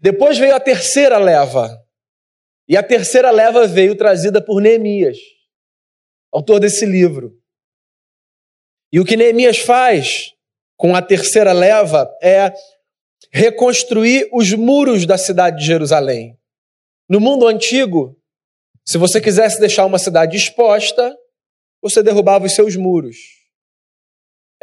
Depois 0.00 0.38
veio 0.38 0.54
a 0.54 0.60
terceira 0.60 1.18
leva. 1.18 1.80
E 2.68 2.76
a 2.76 2.82
terceira 2.82 3.30
leva 3.30 3.66
veio 3.66 3.96
trazida 3.96 4.42
por 4.42 4.60
Neemias, 4.60 5.18
autor 6.32 6.58
desse 6.58 6.86
livro. 6.86 7.38
E 8.90 8.98
o 8.98 9.04
que 9.04 9.16
Neemias 9.16 9.58
faz 9.58 10.32
com 10.76 10.96
a 10.96 11.02
terceira 11.02 11.52
leva 11.52 12.10
é 12.22 12.52
reconstruir 13.30 14.28
os 14.32 14.52
muros 14.54 15.04
da 15.04 15.18
cidade 15.18 15.58
de 15.58 15.66
Jerusalém. 15.66 16.38
No 17.08 17.20
mundo 17.20 17.46
antigo, 17.46 18.16
se 18.86 18.96
você 18.96 19.20
quisesse 19.20 19.60
deixar 19.60 19.84
uma 19.84 19.98
cidade 19.98 20.36
exposta, 20.36 21.14
você 21.82 22.02
derrubava 22.02 22.46
os 22.46 22.54
seus 22.54 22.76
muros. 22.76 23.16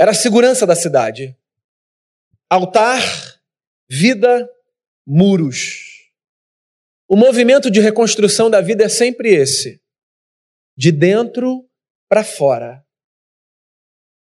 Era 0.01 0.09
a 0.09 0.15
segurança 0.15 0.65
da 0.65 0.75
cidade. 0.75 1.37
Altar, 2.49 3.03
vida, 3.87 4.49
muros. 5.05 6.09
O 7.07 7.15
movimento 7.15 7.69
de 7.69 7.79
reconstrução 7.79 8.49
da 8.49 8.61
vida 8.61 8.83
é 8.83 8.89
sempre 8.89 9.29
esse: 9.29 9.79
de 10.75 10.91
dentro 10.91 11.69
para 12.09 12.23
fora. 12.23 12.83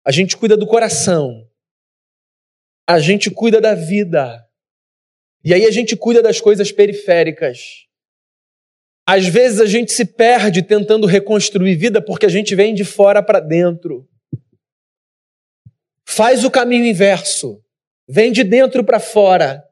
A 0.06 0.12
gente 0.12 0.36
cuida 0.36 0.58
do 0.58 0.68
coração, 0.68 1.50
a 2.86 3.00
gente 3.00 3.32
cuida 3.32 3.62
da 3.62 3.74
vida. 3.74 4.46
E 5.42 5.54
aí 5.54 5.66
a 5.66 5.72
gente 5.72 5.96
cuida 5.96 6.22
das 6.22 6.42
coisas 6.42 6.70
periféricas. 6.70 7.88
Às 9.08 9.26
vezes 9.26 9.62
a 9.62 9.66
gente 9.66 9.94
se 9.94 10.04
perde 10.04 10.64
tentando 10.64 11.08
reconstruir 11.08 11.78
vida 11.78 12.02
porque 12.02 12.26
a 12.26 12.30
gente 12.30 12.54
vem 12.56 12.74
de 12.74 12.84
fora 12.84 13.24
para 13.24 13.40
dentro. 13.40 14.11
Faz 16.14 16.44
o 16.44 16.52
caminho 16.52 16.86
inverso. 16.86 17.64
Vem 18.06 18.34
de 18.34 18.44
dentro 18.44 18.84
para 18.84 19.00
fora. 19.00 19.64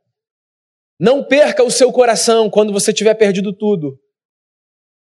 Não 0.98 1.22
perca 1.22 1.62
o 1.64 1.70
seu 1.70 1.92
coração 1.92 2.50
quando 2.50 2.72
você 2.72 2.94
tiver 2.94 3.14
perdido 3.16 3.52
tudo. 3.52 4.00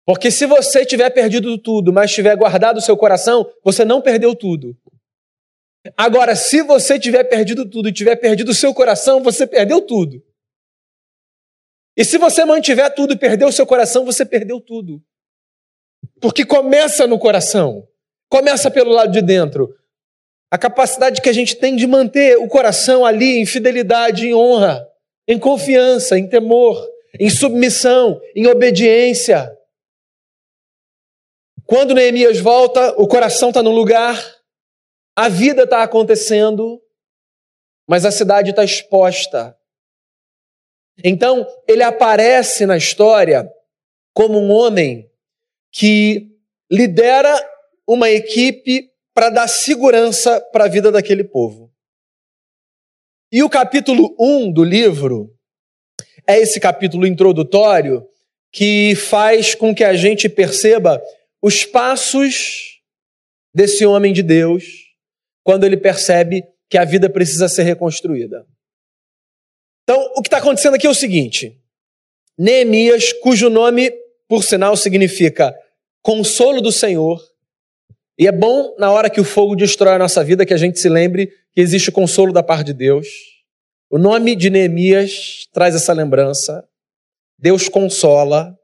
Porque 0.05 0.31
se 0.31 0.45
você 0.45 0.85
tiver 0.85 1.09
perdido 1.09 1.57
tudo, 1.57 1.91
mas 1.91 2.13
tiver 2.13 2.33
guardado 2.37 2.77
o 2.77 2.81
seu 2.81 2.95
coração, 2.95 3.45
você 3.61 3.83
não 3.83 4.01
perdeu 4.01 4.33
tudo. 4.33 4.77
Agora, 5.97 6.33
se 6.33 6.61
você 6.61 6.97
tiver 6.97 7.25
perdido 7.25 7.69
tudo 7.69 7.89
e 7.89 7.93
tiver 7.93 8.15
perdido 8.15 8.51
o 8.51 8.55
seu 8.55 8.73
coração, 8.73 9.21
você 9.21 9.45
perdeu 9.45 9.81
tudo. 9.81 10.23
E 11.97 12.05
se 12.05 12.17
você 12.17 12.45
mantiver 12.45 12.93
tudo 12.95 13.11
e 13.11 13.17
perder 13.17 13.43
o 13.43 13.51
seu 13.51 13.67
coração, 13.67 14.05
você 14.05 14.25
perdeu 14.25 14.61
tudo. 14.61 15.03
Porque 16.21 16.45
começa 16.45 17.05
no 17.05 17.19
coração, 17.19 17.85
começa 18.29 18.71
pelo 18.71 18.91
lado 18.91 19.11
de 19.11 19.21
dentro. 19.21 19.75
A 20.49 20.57
capacidade 20.57 21.21
que 21.21 21.29
a 21.29 21.33
gente 21.33 21.55
tem 21.55 21.75
de 21.75 21.85
manter 21.85 22.37
o 22.37 22.47
coração 22.47 23.05
ali 23.05 23.37
em 23.37 23.45
fidelidade, 23.45 24.27
em 24.27 24.33
honra, 24.33 24.87
em 25.27 25.37
confiança, 25.37 26.17
em 26.17 26.27
temor, 26.27 26.87
em 27.19 27.29
submissão, 27.29 28.21
em 28.35 28.47
obediência. 28.47 29.53
Quando 31.65 31.93
Neemias 31.93 32.39
volta, 32.39 32.93
o 32.97 33.07
coração 33.07 33.49
está 33.49 33.61
no 33.61 33.71
lugar, 33.71 34.17
a 35.15 35.27
vida 35.27 35.63
está 35.63 35.83
acontecendo, 35.83 36.81
mas 37.85 38.05
a 38.05 38.11
cidade 38.11 38.51
está 38.51 38.63
exposta. 38.63 39.57
Então, 41.03 41.45
ele 41.67 41.83
aparece 41.83 42.65
na 42.65 42.77
história 42.77 43.51
como 44.13 44.39
um 44.39 44.51
homem 44.51 45.11
que 45.71 46.31
lidera 46.71 47.35
uma 47.85 48.09
equipe 48.09 48.89
para 49.17 49.31
dar 49.31 49.47
segurança 49.47 50.39
para 50.53 50.65
a 50.65 50.67
vida 50.67 50.91
daquele 50.91 51.23
povo. 51.23 51.73
E 53.31 53.41
o 53.41 53.49
capítulo 53.49 54.15
1 54.19 54.51
do 54.53 54.63
livro 54.63 55.35
é 56.27 56.37
esse 56.37 56.59
capítulo 56.59 57.07
introdutório 57.07 58.07
que 58.51 58.93
faz 58.93 59.55
com 59.55 59.73
que 59.73 59.83
a 59.83 59.95
gente 59.95 60.29
perceba 60.29 61.01
os 61.41 61.65
passos 61.65 62.79
desse 63.51 63.87
homem 63.87 64.13
de 64.13 64.21
Deus 64.21 64.63
quando 65.43 65.63
ele 65.63 65.77
percebe 65.77 66.43
que 66.69 66.77
a 66.77 66.85
vida 66.85 67.09
precisa 67.09 67.49
ser 67.49 67.63
reconstruída. 67.63 68.45
Então, 69.81 69.99
o 70.15 70.21
que 70.21 70.27
está 70.27 70.37
acontecendo 70.37 70.75
aqui 70.75 70.85
é 70.85 70.91
o 70.91 70.93
seguinte: 70.93 71.59
Neemias, 72.37 73.13
cujo 73.13 73.49
nome, 73.49 73.91
por 74.27 74.43
sinal, 74.43 74.77
significa 74.77 75.57
consolo 76.03 76.61
do 76.61 76.71
Senhor, 76.71 77.19
e 78.17 78.27
é 78.27 78.31
bom, 78.31 78.75
na 78.79 78.91
hora 78.91 79.09
que 79.09 79.21
o 79.21 79.23
fogo 79.23 79.55
destrói 79.55 79.93
a 79.93 79.99
nossa 79.99 80.23
vida, 80.23 80.45
que 80.45 80.53
a 80.53 80.57
gente 80.57 80.79
se 80.79 80.89
lembre 80.89 81.27
que 81.53 81.61
existe 81.61 81.91
consolo 81.91 82.33
da 82.33 82.41
parte 82.41 82.67
de 82.67 82.73
Deus. 82.73 83.07
O 83.89 83.99
nome 83.99 84.35
de 84.35 84.49
Neemias 84.49 85.47
traz 85.53 85.75
essa 85.75 85.93
lembrança. 85.93 86.67
Deus 87.37 87.69
consola. 87.69 88.57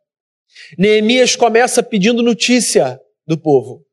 Neemias 0.77 1.35
começa 1.35 1.83
pedindo 1.83 2.23
notícia 2.23 2.99
do 3.27 3.37
povo. 3.37 3.85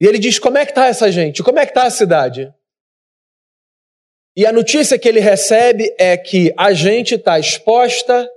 E 0.00 0.06
ele 0.06 0.18
diz: 0.18 0.38
Como 0.38 0.56
é 0.56 0.64
que 0.64 0.70
está 0.70 0.86
essa 0.86 1.10
gente? 1.10 1.42
Como 1.42 1.58
é 1.58 1.66
que 1.66 1.72
está 1.72 1.84
a 1.84 1.90
cidade? 1.90 2.52
E 4.36 4.46
a 4.46 4.52
notícia 4.52 4.98
que 4.98 5.08
ele 5.08 5.20
recebe 5.20 5.92
é 5.98 6.16
que 6.16 6.54
a 6.56 6.72
gente 6.72 7.16
está 7.16 7.38
exposta 7.38 8.28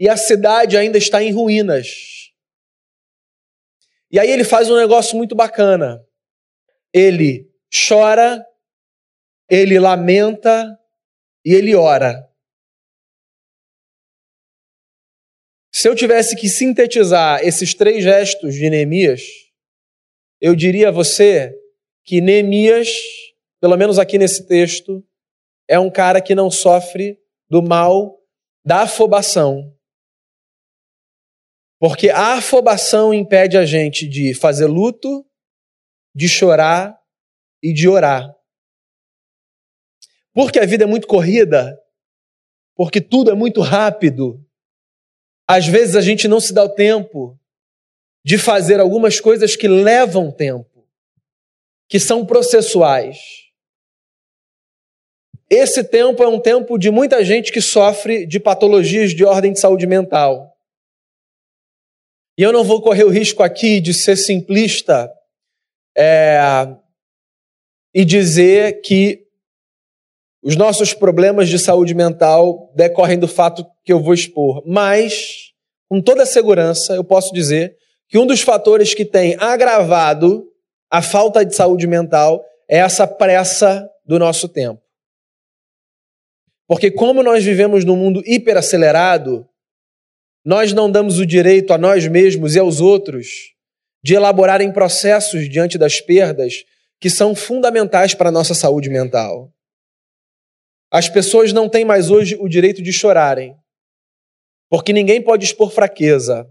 e 0.00 0.08
a 0.08 0.16
cidade 0.16 0.78
ainda 0.78 0.96
está 0.96 1.22
em 1.22 1.30
ruínas. 1.30 2.21
E 4.12 4.18
aí 4.18 4.30
ele 4.30 4.44
faz 4.44 4.70
um 4.70 4.76
negócio 4.76 5.16
muito 5.16 5.34
bacana. 5.34 6.06
Ele 6.92 7.50
chora, 7.88 8.44
ele 9.48 9.78
lamenta 9.78 10.78
e 11.44 11.54
ele 11.54 11.74
ora. 11.74 12.28
Se 15.74 15.88
eu 15.88 15.94
tivesse 15.94 16.36
que 16.36 16.48
sintetizar 16.50 17.40
esses 17.42 17.72
três 17.72 18.04
gestos 18.04 18.54
de 18.54 18.68
Neemias, 18.68 19.22
eu 20.38 20.54
diria 20.54 20.88
a 20.88 20.92
você 20.92 21.58
que 22.04 22.20
Neemias, 22.20 22.90
pelo 23.58 23.76
menos 23.78 23.98
aqui 23.98 24.18
nesse 24.18 24.46
texto, 24.46 25.02
é 25.66 25.78
um 25.78 25.90
cara 25.90 26.20
que 26.20 26.34
não 26.34 26.50
sofre 26.50 27.18
do 27.48 27.62
mal 27.62 28.20
da 28.62 28.82
afobação. 28.82 29.74
Porque 31.82 32.10
a 32.10 32.34
afobação 32.34 33.12
impede 33.12 33.58
a 33.58 33.66
gente 33.66 34.06
de 34.06 34.34
fazer 34.34 34.66
luto, 34.66 35.26
de 36.14 36.28
chorar 36.28 36.96
e 37.60 37.72
de 37.72 37.88
orar. 37.88 38.32
Porque 40.32 40.60
a 40.60 40.64
vida 40.64 40.84
é 40.84 40.86
muito 40.86 41.08
corrida, 41.08 41.76
porque 42.76 43.00
tudo 43.00 43.32
é 43.32 43.34
muito 43.34 43.60
rápido. 43.60 44.40
Às 45.44 45.66
vezes 45.66 45.96
a 45.96 46.00
gente 46.00 46.28
não 46.28 46.38
se 46.38 46.54
dá 46.54 46.62
o 46.62 46.68
tempo 46.68 47.36
de 48.24 48.38
fazer 48.38 48.78
algumas 48.78 49.18
coisas 49.18 49.56
que 49.56 49.66
levam 49.66 50.30
tempo, 50.30 50.88
que 51.88 51.98
são 51.98 52.24
processuais. 52.24 53.18
Esse 55.50 55.82
tempo 55.82 56.22
é 56.22 56.28
um 56.28 56.38
tempo 56.38 56.78
de 56.78 56.92
muita 56.92 57.24
gente 57.24 57.50
que 57.50 57.60
sofre 57.60 58.24
de 58.24 58.38
patologias 58.38 59.10
de 59.10 59.24
ordem 59.24 59.52
de 59.52 59.58
saúde 59.58 59.88
mental. 59.88 60.51
E 62.38 62.42
eu 62.42 62.52
não 62.52 62.64
vou 62.64 62.80
correr 62.80 63.04
o 63.04 63.10
risco 63.10 63.42
aqui 63.42 63.80
de 63.80 63.92
ser 63.92 64.16
simplista 64.16 65.12
é, 65.96 66.40
e 67.94 68.04
dizer 68.04 68.80
que 68.80 69.26
os 70.42 70.56
nossos 70.56 70.92
problemas 70.92 71.48
de 71.48 71.58
saúde 71.58 71.94
mental 71.94 72.72
decorrem 72.74 73.18
do 73.18 73.28
fato 73.28 73.64
que 73.84 73.92
eu 73.92 74.00
vou 74.00 74.14
expor. 74.14 74.62
Mas, 74.66 75.52
com 75.88 76.00
toda 76.00 76.26
segurança, 76.26 76.94
eu 76.94 77.04
posso 77.04 77.32
dizer 77.32 77.76
que 78.08 78.18
um 78.18 78.26
dos 78.26 78.40
fatores 78.40 78.92
que 78.92 79.04
tem 79.04 79.36
agravado 79.38 80.48
a 80.90 81.00
falta 81.00 81.44
de 81.44 81.54
saúde 81.54 81.86
mental 81.86 82.44
é 82.68 82.78
essa 82.78 83.06
pressa 83.06 83.88
do 84.04 84.18
nosso 84.18 84.48
tempo. 84.48 84.82
Porque, 86.66 86.90
como 86.90 87.22
nós 87.22 87.44
vivemos 87.44 87.84
num 87.84 87.96
mundo 87.96 88.22
hiperacelerado, 88.26 89.46
nós 90.44 90.72
não 90.72 90.90
damos 90.90 91.18
o 91.18 91.26
direito 91.26 91.72
a 91.72 91.78
nós 91.78 92.06
mesmos 92.08 92.56
e 92.56 92.58
aos 92.58 92.80
outros 92.80 93.54
de 94.02 94.14
elaborarem 94.14 94.72
processos 94.72 95.48
diante 95.48 95.78
das 95.78 96.00
perdas 96.00 96.64
que 96.98 97.08
são 97.08 97.34
fundamentais 97.34 98.14
para 98.14 98.28
a 98.28 98.32
nossa 98.32 98.54
saúde 98.54 98.90
mental. 98.90 99.52
As 100.90 101.08
pessoas 101.08 101.52
não 101.52 101.68
têm 101.68 101.84
mais 101.84 102.10
hoje 102.10 102.36
o 102.40 102.48
direito 102.48 102.82
de 102.82 102.92
chorarem, 102.92 103.56
porque 104.68 104.92
ninguém 104.92 105.22
pode 105.22 105.44
expor 105.44 105.70
fraqueza. 105.70 106.50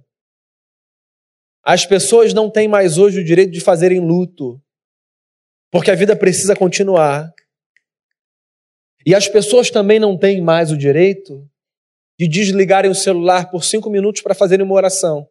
As 1.63 1.85
pessoas 1.85 2.33
não 2.33 2.49
têm 2.49 2.67
mais 2.67 2.97
hoje 2.97 3.19
o 3.19 3.23
direito 3.23 3.51
de 3.51 3.59
fazerem 3.59 3.99
luto, 3.99 4.61
porque 5.69 5.91
a 5.91 5.95
vida 5.95 6.15
precisa 6.15 6.55
continuar. 6.55 7.31
E 9.05 9.13
as 9.13 9.27
pessoas 9.27 9.69
também 9.69 9.99
não 9.99 10.17
têm 10.17 10.41
mais 10.41 10.71
o 10.71 10.77
direito 10.77 11.50
de 12.21 12.27
desligarem 12.27 12.91
o 12.91 12.93
celular 12.93 13.49
por 13.49 13.63
cinco 13.63 13.89
minutos 13.89 14.21
para 14.21 14.35
fazerem 14.35 14.63
uma 14.63 14.75
oração. 14.75 15.27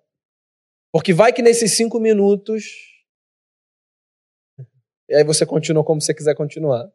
Porque 0.93 1.13
vai 1.13 1.33
que 1.33 1.41
nesses 1.41 1.77
cinco 1.77 2.01
minutos. 2.01 2.65
E 5.09 5.15
aí 5.15 5.23
você 5.23 5.47
continua 5.47 5.85
como 5.85 6.01
você 6.01 6.13
quiser 6.13 6.35
continuar. 6.35 6.91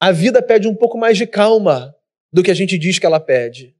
A 0.00 0.12
vida 0.12 0.40
pede 0.40 0.68
um 0.68 0.76
pouco 0.76 0.96
mais 0.96 1.18
de 1.18 1.26
calma 1.26 1.96
do 2.32 2.44
que 2.44 2.50
a 2.52 2.54
gente 2.54 2.78
diz 2.78 2.96
que 2.96 3.06
ela 3.06 3.18
pede. 3.18 3.76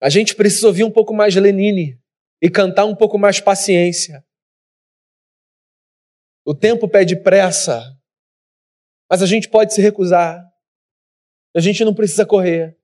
A 0.00 0.08
gente 0.08 0.36
precisa 0.36 0.68
ouvir 0.68 0.84
um 0.84 0.90
pouco 0.90 1.12
mais 1.12 1.34
Lenine 1.34 2.00
e 2.40 2.48
cantar 2.48 2.84
um 2.84 2.94
pouco 2.94 3.18
mais 3.18 3.40
paciência. 3.40 4.24
O 6.44 6.54
tempo 6.54 6.88
pede 6.88 7.16
pressa 7.16 8.00
mas 9.10 9.20
a 9.20 9.26
gente 9.26 9.46
pode 9.46 9.74
se 9.74 9.82
recusar. 9.82 10.42
A 11.54 11.60
gente 11.60 11.84
não 11.84 11.94
precisa 11.94 12.24
correr. 12.24 12.76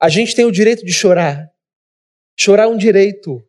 A 0.00 0.08
gente 0.08 0.34
tem 0.34 0.44
o 0.44 0.52
direito 0.52 0.84
de 0.84 0.92
chorar. 0.92 1.50
Chorar 2.38 2.64
é 2.64 2.68
um 2.68 2.76
direito. 2.76 3.44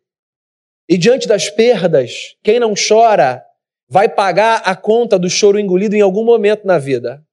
E 0.88 0.98
diante 0.98 1.28
das 1.28 1.48
perdas, 1.48 2.36
quem 2.42 2.58
não 2.58 2.74
chora 2.74 3.44
vai 3.88 4.08
pagar 4.08 4.62
a 4.64 4.74
conta 4.74 5.18
do 5.18 5.30
choro 5.30 5.58
engolido 5.58 5.94
em 5.94 6.00
algum 6.00 6.24
momento 6.24 6.66
na 6.66 6.78
vida. 6.78 7.24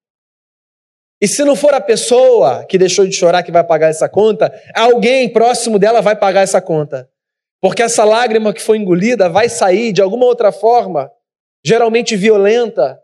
E 1.19 1.27
se 1.27 1.43
não 1.43 1.55
for 1.55 1.73
a 1.73 1.81
pessoa 1.81 2.63
que 2.65 2.77
deixou 2.77 3.05
de 3.05 3.15
chorar 3.15 3.41
que 3.41 3.51
vai 3.51 3.63
pagar 3.63 3.89
essa 3.89 4.07
conta, 4.07 4.53
alguém 4.75 5.27
próximo 5.31 5.79
dela 5.79 6.01
vai 6.01 6.15
pagar 6.15 6.41
essa 6.41 6.61
conta. 6.61 7.09
Porque 7.59 7.81
essa 7.81 8.03
lágrima 8.03 8.53
que 8.53 8.61
foi 8.61 8.77
engolida 8.77 9.27
vai 9.27 9.49
sair 9.49 9.91
de 9.91 10.01
alguma 10.01 10.25
outra 10.25 10.51
forma, 10.51 11.11
geralmente 11.65 12.15
violenta, 12.15 13.01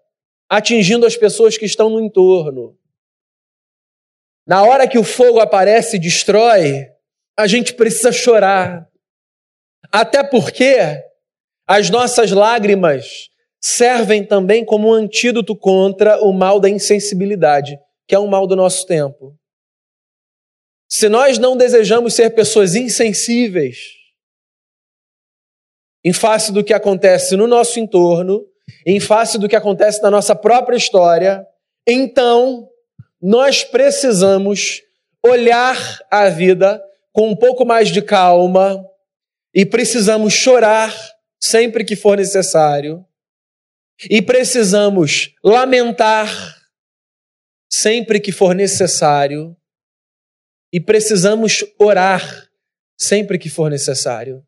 atingindo 0.47 1.07
as 1.07 1.17
pessoas 1.17 1.57
que 1.57 1.65
estão 1.65 1.89
no 1.89 1.99
entorno. 1.99 2.77
Na 4.45 4.63
hora 4.63 4.87
que 4.87 4.97
o 4.97 5.03
fogo 5.03 5.39
aparece 5.39 5.95
e 5.95 5.99
destrói, 5.99 6.87
a 7.37 7.47
gente 7.47 7.73
precisa 7.73 8.11
chorar. 8.11 8.87
Até 9.91 10.23
porque 10.23 10.77
as 11.67 11.89
nossas 11.89 12.31
lágrimas 12.31 13.29
servem 13.61 14.25
também 14.25 14.65
como 14.65 14.89
um 14.89 14.93
antídoto 14.93 15.55
contra 15.55 16.21
o 16.21 16.33
mal 16.33 16.59
da 16.59 16.69
insensibilidade, 16.69 17.77
que 18.07 18.13
é 18.13 18.19
um 18.19 18.27
mal 18.27 18.45
do 18.45 18.55
nosso 18.55 18.85
tempo. 18.85 19.37
Se 20.89 21.07
nós 21.07 21.37
não 21.37 21.55
desejamos 21.55 22.13
ser 22.13 22.31
pessoas 22.31 22.75
insensíveis 22.75 23.77
em 26.03 26.11
face 26.11 26.51
do 26.51 26.63
que 26.63 26.73
acontece 26.73 27.37
no 27.37 27.47
nosso 27.47 27.79
entorno, 27.79 28.45
em 28.85 28.99
face 28.99 29.37
do 29.37 29.47
que 29.47 29.55
acontece 29.55 30.01
na 30.03 30.11
nossa 30.11 30.35
própria 30.35 30.75
história, 30.75 31.47
então 31.87 32.67
nós 33.23 33.63
precisamos 33.63 34.81
olhar 35.25 35.77
a 36.11 36.27
vida 36.27 36.83
com 37.13 37.29
um 37.29 37.35
pouco 37.35 37.65
mais 37.65 37.87
de 37.87 38.01
calma 38.01 38.85
e 39.55 39.65
precisamos 39.65 40.33
chorar 40.33 40.93
sempre 41.41 41.85
que 41.85 41.95
for 41.95 42.17
necessário 42.17 43.05
e 44.09 44.21
precisamos 44.21 45.33
lamentar 45.41 46.29
sempre 47.71 48.19
que 48.19 48.33
for 48.33 48.53
necessário 48.53 49.55
e 50.73 50.81
precisamos 50.81 51.63
orar 51.79 52.49
sempre 52.99 53.39
que 53.39 53.49
for 53.49 53.69
necessário. 53.69 54.45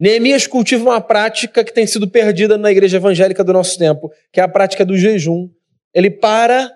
Neemias 0.00 0.46
cultiva 0.46 0.82
uma 0.82 1.00
prática 1.00 1.62
que 1.62 1.74
tem 1.74 1.86
sido 1.86 2.08
perdida 2.08 2.56
na 2.56 2.70
igreja 2.70 2.96
evangélica 2.96 3.44
do 3.44 3.52
nosso 3.52 3.78
tempo, 3.78 4.10
que 4.32 4.40
é 4.40 4.42
a 4.42 4.48
prática 4.48 4.84
do 4.84 4.96
jejum. 4.96 5.50
Ele 5.92 6.10
para, 6.10 6.75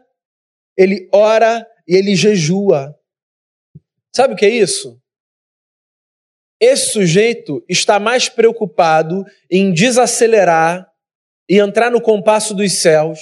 ele 0.81 1.11
ora 1.13 1.67
e 1.87 1.95
ele 1.95 2.17
jejua. 2.17 2.99
Sabe 4.17 4.33
o 4.33 4.37
que 4.37 4.47
é 4.47 4.49
isso? 4.49 4.99
Esse 6.59 6.93
sujeito 6.93 7.63
está 7.69 8.01
mais 8.01 8.31
preocupado 8.31 9.23
em 9.51 9.73
desacelerar 9.73 10.91
e 11.49 11.59
entrar 11.59 11.91
no 11.91 12.01
compasso 12.01 12.55
dos 12.55 12.73
céus 12.73 13.21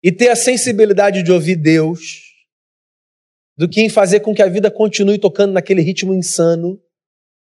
e 0.00 0.12
ter 0.12 0.28
a 0.28 0.36
sensibilidade 0.36 1.24
de 1.24 1.32
ouvir 1.32 1.56
Deus 1.56 2.22
do 3.56 3.68
que 3.68 3.80
em 3.80 3.88
fazer 3.88 4.20
com 4.20 4.32
que 4.32 4.42
a 4.42 4.48
vida 4.48 4.70
continue 4.70 5.18
tocando 5.18 5.52
naquele 5.52 5.82
ritmo 5.82 6.14
insano 6.14 6.80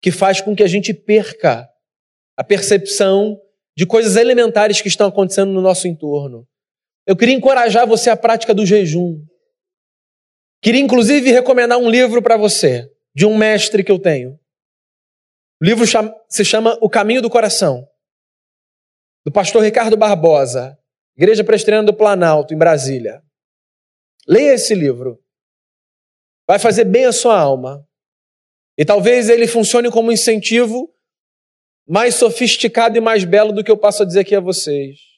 que 0.01 0.11
faz 0.11 0.39
com 0.39 0.55
que 0.55 0.63
a 0.63 0.67
gente 0.67 0.93
perca 0.93 1.69
a 2.37 2.43
percepção 2.43 3.37
de 3.77 3.85
coisas 3.85 4.15
elementares 4.15 4.81
que 4.81 4.87
estão 4.87 5.07
acontecendo 5.07 5.51
no 5.51 5.61
nosso 5.61 5.87
entorno. 5.87 6.47
Eu 7.11 7.17
queria 7.17 7.35
encorajar 7.35 7.85
você 7.85 8.09
à 8.09 8.15
prática 8.15 8.53
do 8.53 8.65
jejum. 8.65 9.21
Queria 10.61 10.79
inclusive 10.79 11.29
recomendar 11.29 11.77
um 11.77 11.89
livro 11.89 12.21
para 12.21 12.37
você, 12.37 12.89
de 13.13 13.25
um 13.25 13.37
mestre 13.37 13.83
que 13.83 13.91
eu 13.91 13.99
tenho. 13.99 14.39
O 15.61 15.65
livro 15.65 15.83
se 16.29 16.45
chama 16.45 16.77
O 16.79 16.89
Caminho 16.89 17.21
do 17.21 17.29
Coração, 17.29 17.85
do 19.25 19.31
pastor 19.31 19.61
Ricardo 19.61 19.97
Barbosa, 19.97 20.79
Igreja 21.17 21.43
Presbiteriana 21.43 21.85
do 21.85 21.93
Planalto, 21.93 22.53
em 22.53 22.57
Brasília. 22.57 23.21
Leia 24.25 24.53
esse 24.53 24.73
livro. 24.73 25.21
Vai 26.47 26.59
fazer 26.59 26.85
bem 26.85 27.03
a 27.03 27.11
sua 27.11 27.37
alma. 27.37 27.85
E 28.77 28.85
talvez 28.85 29.27
ele 29.27 29.47
funcione 29.47 29.91
como 29.91 30.13
incentivo 30.13 30.89
mais 31.85 32.15
sofisticado 32.15 32.97
e 32.97 33.01
mais 33.01 33.25
belo 33.25 33.51
do 33.51 33.65
que 33.65 33.69
eu 33.69 33.77
passo 33.77 34.03
a 34.03 34.05
dizer 34.05 34.21
aqui 34.21 34.33
a 34.33 34.39
vocês. 34.39 35.10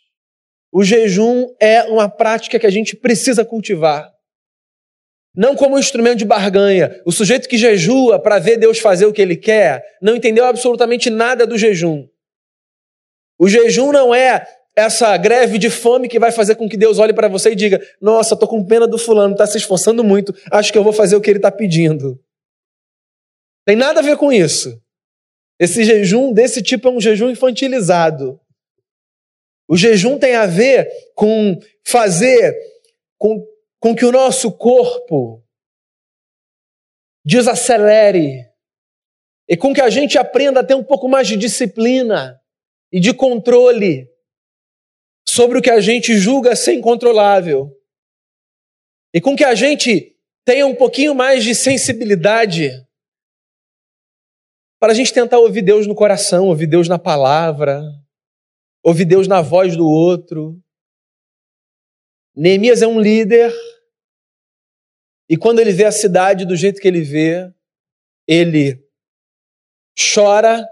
O 0.74 0.84
jejum 0.84 1.54
é 1.60 1.84
uma 1.84 2.10
prática 2.10 2.58
que 2.58 2.66
a 2.66 2.72
gente 2.72 2.96
precisa 2.96 3.46
cultivar. 3.46 4.12
Não 5.36 5.56
como 5.56 5.76
um 5.76 5.80
instrumento 5.80 6.18
de 6.18 6.26
barganha. 6.26 7.00
O 7.06 7.12
sujeito 7.12 7.48
que 7.48 7.60
jejua 7.60 8.20
para 8.20 8.40
ver 8.40 8.58
Deus 8.58 8.80
fazer 8.80 9.06
o 9.06 9.14
que 9.14 9.22
ele 9.22 9.36
quer 9.36 9.86
não 10.02 10.16
entendeu 10.16 10.46
absolutamente 10.46 11.12
nada 11.12 11.46
do 11.46 11.60
jejum. 11.60 12.08
O 13.38 13.48
jejum 13.48 13.92
não 13.92 14.16
é 14.16 14.48
essa 14.76 15.16
greve 15.16 15.60
de 15.60 15.70
fome 15.70 16.10
que 16.10 16.18
vai 16.18 16.32
fazer 16.32 16.56
com 16.56 16.68
que 16.68 16.76
Deus 16.76 16.98
olhe 16.98 17.14
para 17.14 17.28
você 17.28 17.52
e 17.52 17.56
diga: 17.56 17.80
Nossa, 18.02 18.34
estou 18.34 18.50
com 18.50 18.66
pena 18.66 18.88
do 18.88 18.98
fulano, 18.98 19.34
está 19.34 19.46
se 19.46 19.60
esforçando 19.60 20.04
muito, 20.04 20.34
acho 20.52 20.72
que 20.72 20.78
eu 20.78 20.84
vou 20.84 20.94
fazer 20.94 21.16
o 21.16 21.22
que 21.22 21.30
ele 21.30 21.38
está 21.38 21.52
pedindo. 21.52 22.20
Tem 23.64 23.76
nada 23.76 24.00
a 24.00 24.04
ver 24.04 24.18
com 24.18 24.32
isso. 24.32 24.82
Esse 25.60 25.84
jejum 25.84 26.34
desse 26.34 26.64
tipo 26.64 26.88
é 26.88 26.92
um 26.92 27.00
jejum 27.00 27.30
infantilizado. 27.30 28.40
O 29.68 29.78
jejum 29.78 30.20
tem 30.20 30.36
a 30.36 30.46
ver 30.46 30.88
com 31.16 31.60
fazer 31.86 32.56
com, 33.18 33.46
com 33.80 33.96
que 33.96 34.06
o 34.06 34.12
nosso 34.12 34.52
corpo 34.52 35.44
desacelere 37.26 38.46
e 39.48 39.56
com 39.56 39.74
que 39.74 39.82
a 39.82 39.90
gente 39.90 40.18
aprenda 40.18 40.60
a 40.60 40.64
ter 40.64 40.76
um 40.76 40.84
pouco 40.84 41.08
mais 41.08 41.28
de 41.28 41.38
disciplina 41.38 42.40
e 42.92 43.00
de 43.00 43.14
controle 43.14 44.10
sobre 45.28 45.58
o 45.58 45.62
que 45.62 45.70
a 45.70 45.80
gente 45.80 46.18
julga 46.18 46.56
ser 46.56 46.74
incontrolável. 46.74 47.72
E 49.14 49.22
com 49.22 49.36
que 49.36 49.44
a 49.44 49.56
gente 49.56 50.18
tenha 50.46 50.68
um 50.68 50.76
pouquinho 50.76 51.16
mais 51.16 51.44
de 51.44 51.56
sensibilidade 51.56 52.72
para 54.80 54.92
a 54.92 54.96
gente 54.96 55.14
tentar 55.14 55.40
ouvir 55.40 55.62
Deus 55.62 55.88
no 55.88 55.96
coração, 55.96 56.48
ouvir 56.48 56.68
Deus 56.68 56.90
na 56.90 57.00
palavra, 57.00 57.82
ouvir 58.84 59.06
Deus 59.06 59.28
na 59.28 59.42
voz 59.42 59.76
do 59.78 59.88
outro. 59.88 60.62
Neemias 62.36 62.82
é 62.82 62.88
um 62.88 63.00
líder, 63.00 63.54
e 65.30 65.38
quando 65.38 65.60
ele 65.60 65.72
vê 65.72 65.86
a 65.86 65.92
cidade 65.92 66.46
do 66.46 66.56
jeito 66.56 66.82
que 66.82 66.88
ele 66.88 67.02
vê, 67.02 67.52
ele 68.28 68.84
chora, 70.14 70.68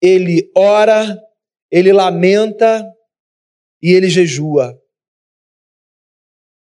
ele 0.00 0.50
ora, 0.56 1.20
ele 1.70 1.92
lamenta 1.92 2.84
e 3.82 3.92
ele 3.92 4.08
jejua. 4.08 4.80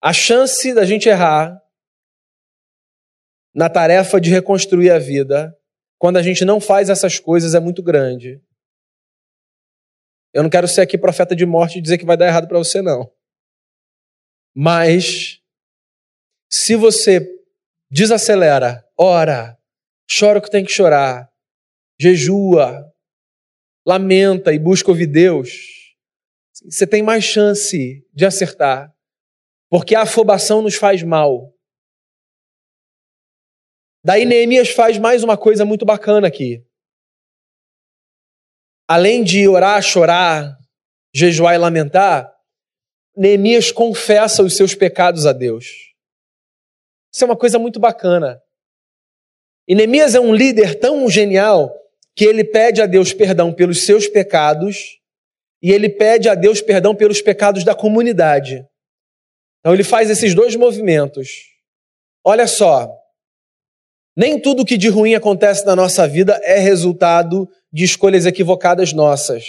A 0.02 0.12
chance 0.13 0.74
da 0.74 0.86
gente 0.86 1.08
errar 1.08 1.62
na 3.54 3.70
tarefa 3.70 4.20
de 4.20 4.30
reconstruir 4.30 4.91
a 4.91 5.00
vida 5.00 5.58
quando 5.98 6.17
a 6.17 6.22
gente 6.22 6.46
não 6.46 6.60
faz 6.60 6.89
essas 6.89 7.20
coisas 7.20 7.56
é 7.56 7.60
muito 7.60 7.82
grande. 7.82 8.41
Eu 10.38 10.43
não 10.43 10.52
quero 10.52 10.67
ser 10.67 10.82
aqui 10.82 11.00
profeta 11.00 11.36
de 11.36 11.47
morte 11.47 11.80
e 11.80 11.82
dizer 11.82 11.97
que 11.97 12.06
vai 12.06 12.15
dar 12.15 12.28
errado 12.28 12.47
para 12.47 12.60
você, 12.60 12.80
não. 12.80 13.12
Mas, 14.56 15.41
se 16.47 16.76
você 16.76 17.28
desacelera, 17.89 18.88
ora, 18.95 19.58
chora 20.08 20.38
o 20.38 20.41
que 20.43 20.52
tem 20.52 20.63
que 20.63 20.71
chorar, 20.71 21.28
jejua, 22.00 22.88
lamenta 23.84 24.54
e 24.54 24.60
busca 24.60 24.91
ouvir 24.91 25.08
Deus, 25.08 25.95
você 26.69 26.86
tem 26.86 27.02
mais 27.02 27.23
chance 27.23 28.06
de 28.13 28.23
acertar. 28.23 28.95
Porque 29.71 29.95
a 29.95 30.04
afobação 30.04 30.62
nos 30.62 30.76
faz 30.76 31.02
mal. 31.02 31.52
Daí 34.06 34.23
Neemias 34.23 34.69
faz 34.69 35.00
mais 35.00 35.23
uma 35.23 35.36
coisa 35.36 35.65
muito 35.65 35.84
bacana 35.84 36.28
aqui. 36.28 36.63
Além 38.88 39.23
de 39.23 39.47
orar, 39.47 39.82
chorar, 39.82 40.58
jejuar 41.13 41.56
e 41.56 41.58
lamentar, 41.58 42.34
Neemias 43.15 43.71
confessa 43.71 44.43
os 44.43 44.56
seus 44.56 44.73
pecados 44.76 45.26
a 45.26 45.34
Deus. 45.34 45.65
Isso 47.12 47.23
é 47.23 47.26
uma 47.26 47.36
coisa 47.36 47.58
muito 47.58 47.80
bacana. 47.80 48.41
E 49.67 49.76
Neemias 49.76 50.15
é 50.15 50.19
um 50.19 50.34
líder 50.34 50.80
tão 50.80 51.10
genial 51.10 51.76
que 52.15 52.23
ele 52.23 52.43
pede 52.43 52.82
a 52.82 52.86
Deus 52.86 53.12
perdão 53.13 53.54
pelos 53.54 53.86
seus 53.86 54.08
pecados 54.08 55.00
e 55.62 55.71
ele 55.71 55.89
pede 55.89 56.30
a 56.30 56.36
Deus 56.36 56.62
perdão 56.62 56.95
pelos 56.95 57.21
pecados 57.21 57.63
da 57.63 57.76
comunidade. 57.76 58.65
Então 59.60 59.73
ele 59.73 59.84
faz 59.84 60.10
esses 60.10 60.34
dois 60.34 60.56
movimentos. 60.56 61.30
Olha 62.23 62.47
só, 62.47 62.95
nem 64.17 64.41
tudo 64.41 64.65
que 64.65 64.80
de 64.80 64.89
ruim 64.89 65.13
acontece 65.13 65.63
na 65.63 65.75
nossa 65.75 66.08
vida 66.08 66.41
é 66.43 66.58
resultado 66.58 67.47
de 67.71 67.84
escolhas 67.84 68.25
equivocadas 68.25 68.91
nossas. 68.91 69.45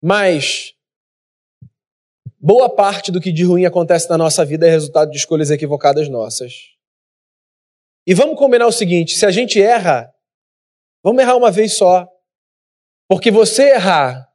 Mas 0.00 0.72
boa 2.38 2.72
parte 2.72 3.10
do 3.10 3.20
que 3.20 3.32
de 3.32 3.42
ruim 3.42 3.64
acontece 3.64 4.08
na 4.08 4.16
nossa 4.16 4.44
vida 4.44 4.64
é 4.64 4.70
resultado 4.70 5.10
de 5.10 5.16
escolhas 5.16 5.50
equivocadas 5.50 6.08
nossas. 6.08 6.52
E 8.06 8.14
vamos 8.14 8.38
combinar 8.38 8.68
o 8.68 8.72
seguinte: 8.72 9.16
se 9.16 9.26
a 9.26 9.32
gente 9.32 9.60
erra, 9.60 10.14
vamos 11.02 11.20
errar 11.20 11.34
uma 11.34 11.50
vez 11.50 11.72
só. 11.72 12.08
Porque 13.08 13.28
você 13.28 13.70
errar 13.70 14.32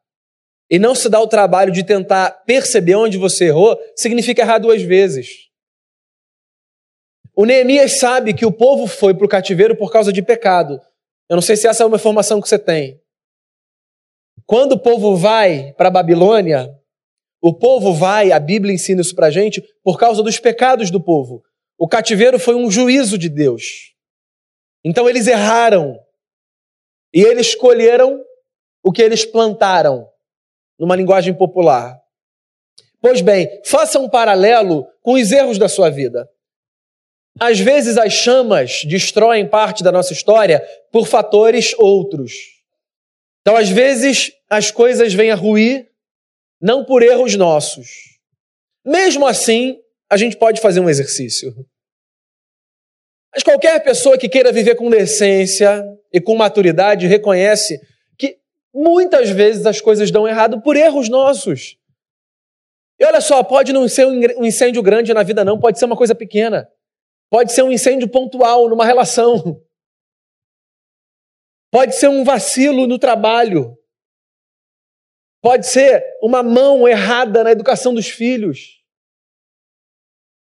e 0.70 0.78
não 0.78 0.96
se 0.96 1.08
dar 1.08 1.22
o 1.22 1.28
trabalho 1.28 1.72
de 1.72 1.86
tentar 1.86 2.44
perceber 2.46 2.96
onde 2.96 3.18
você 3.18 3.46
errou, 3.46 3.78
significa 3.96 4.42
errar 4.42 4.58
duas 4.58 4.82
vezes. 4.82 5.51
O 7.36 7.46
Neemias 7.46 8.00
sabe 8.00 8.34
que 8.34 8.46
o 8.46 8.52
povo 8.52 8.88
foi 8.88 9.14
para 9.14 9.26
o 9.26 9.30
cativeiro 9.30 9.76
por 9.76 9.92
causa 9.92 10.12
de 10.12 10.22
pecado. 10.22 10.80
Eu 11.30 11.36
não 11.36 11.42
sei 11.42 11.56
se 11.56 11.68
essa 11.68 11.84
é 11.84 11.86
uma 11.86 11.96
informação 11.96 12.42
que 12.42 12.48
você 12.48 12.60
tem. 12.60 13.02
Quando 14.46 14.74
o 14.74 14.80
povo 14.80 15.16
vai 15.16 15.74
para 15.74 15.88
a 15.88 15.92
Babilônia, 15.92 16.70
o 17.42 17.54
povo 17.54 17.94
vai, 17.94 18.32
a 18.32 18.40
Bíblia 18.40 18.74
ensina 18.74 19.02
isso 19.02 19.16
para 19.16 19.28
a 19.28 19.32
gente, 19.32 19.64
por 19.84 19.98
causa 19.98 20.22
dos 20.22 20.40
pecados 20.40 20.92
do 20.92 21.02
povo. 21.02 21.42
O 21.78 21.88
cativeiro 21.88 22.38
foi 22.38 22.54
um 22.54 22.70
juízo 22.70 23.18
de 23.18 23.30
Deus. 23.30 23.96
Então 24.84 25.10
eles 25.10 25.26
erraram. 25.26 25.98
E 27.14 27.22
eles 27.22 27.48
escolheram 27.48 28.24
o 28.84 28.92
que 28.92 29.02
eles 29.02 29.26
plantaram, 29.26 30.08
numa 30.78 30.96
linguagem 30.96 31.34
popular. 31.34 32.00
Pois 33.02 33.22
bem, 33.22 33.62
faça 33.66 34.00
um 34.00 34.10
paralelo 34.10 34.86
com 35.02 35.14
os 35.14 35.32
erros 35.32 35.58
da 35.58 35.68
sua 35.68 35.90
vida. 35.90 36.30
Às 37.40 37.60
vezes 37.60 37.98
as 37.98 38.14
chamas 38.14 38.84
destroem 38.86 39.48
parte 39.48 39.84
da 39.84 39.92
nossa 39.92 40.14
história 40.14 40.62
por 40.92 41.08
fatores 41.08 41.74
outros. 41.78 42.34
Então, 43.42 43.56
às 43.56 43.70
vezes, 43.70 44.32
as 44.50 44.70
coisas 44.70 45.14
vêm 45.14 45.32
a 45.32 45.36
ruir 45.36 45.90
não 46.62 46.86
por 46.86 47.02
erros 47.02 47.36
nossos. 47.36 47.88
Mesmo 48.86 49.26
assim, 49.26 49.80
a 50.10 50.18
gente 50.18 50.38
pode 50.38 50.62
fazer 50.62 50.80
um 50.80 50.90
exercício. 50.90 51.54
Mas 53.34 53.44
qualquer 53.44 53.82
pessoa 53.84 54.18
que 54.18 54.30
queira 54.30 54.52
viver 54.52 54.76
com 54.76 54.90
decência 54.90 55.84
e 56.14 56.20
com 56.20 56.36
maturidade 56.36 57.08
reconhece 57.08 57.80
que 58.18 58.38
muitas 58.74 59.30
vezes 59.30 59.66
as 59.66 59.80
coisas 59.80 60.12
dão 60.12 60.28
errado 60.28 60.62
por 60.62 60.76
erros 60.76 61.10
nossos. 61.10 61.78
E 63.00 63.06
olha 63.06 63.22
só, 63.22 63.42
pode 63.42 63.74
não 63.74 63.88
ser 63.88 64.06
um 64.06 64.46
incêndio 64.46 64.84
grande 64.84 65.14
na 65.14 65.24
vida, 65.24 65.44
não, 65.44 65.60
pode 65.60 65.80
ser 65.80 65.86
uma 65.86 65.96
coisa 65.96 66.14
pequena. 66.14 66.70
Pode 67.32 67.54
ser 67.54 67.64
um 67.64 67.72
incêndio 67.72 68.10
pontual 68.10 68.68
numa 68.68 68.86
relação. 68.86 69.66
Pode 71.72 71.96
ser 71.96 72.10
um 72.10 72.26
vacilo 72.26 72.86
no 72.86 73.00
trabalho. 73.00 73.78
Pode 75.42 75.66
ser 75.66 76.04
uma 76.22 76.44
mão 76.44 76.86
errada 76.86 77.46
na 77.46 77.52
educação 77.52 77.94
dos 77.94 78.10
filhos. 78.10 78.84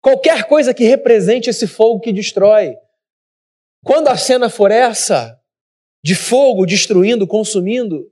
Qualquer 0.02 0.48
coisa 0.48 0.74
que 0.74 0.84
represente 0.84 1.52
esse 1.52 1.67
fogo 1.67 2.00
que 2.00 2.12
destrói. 2.12 2.76
Quando 3.86 4.08
a 4.08 4.17
cena 4.17 4.50
for 4.50 4.72
essa, 4.72 5.39
de 6.04 6.15
fogo 6.15 6.65
destruindo, 6.65 7.28
consumindo, 7.28 8.12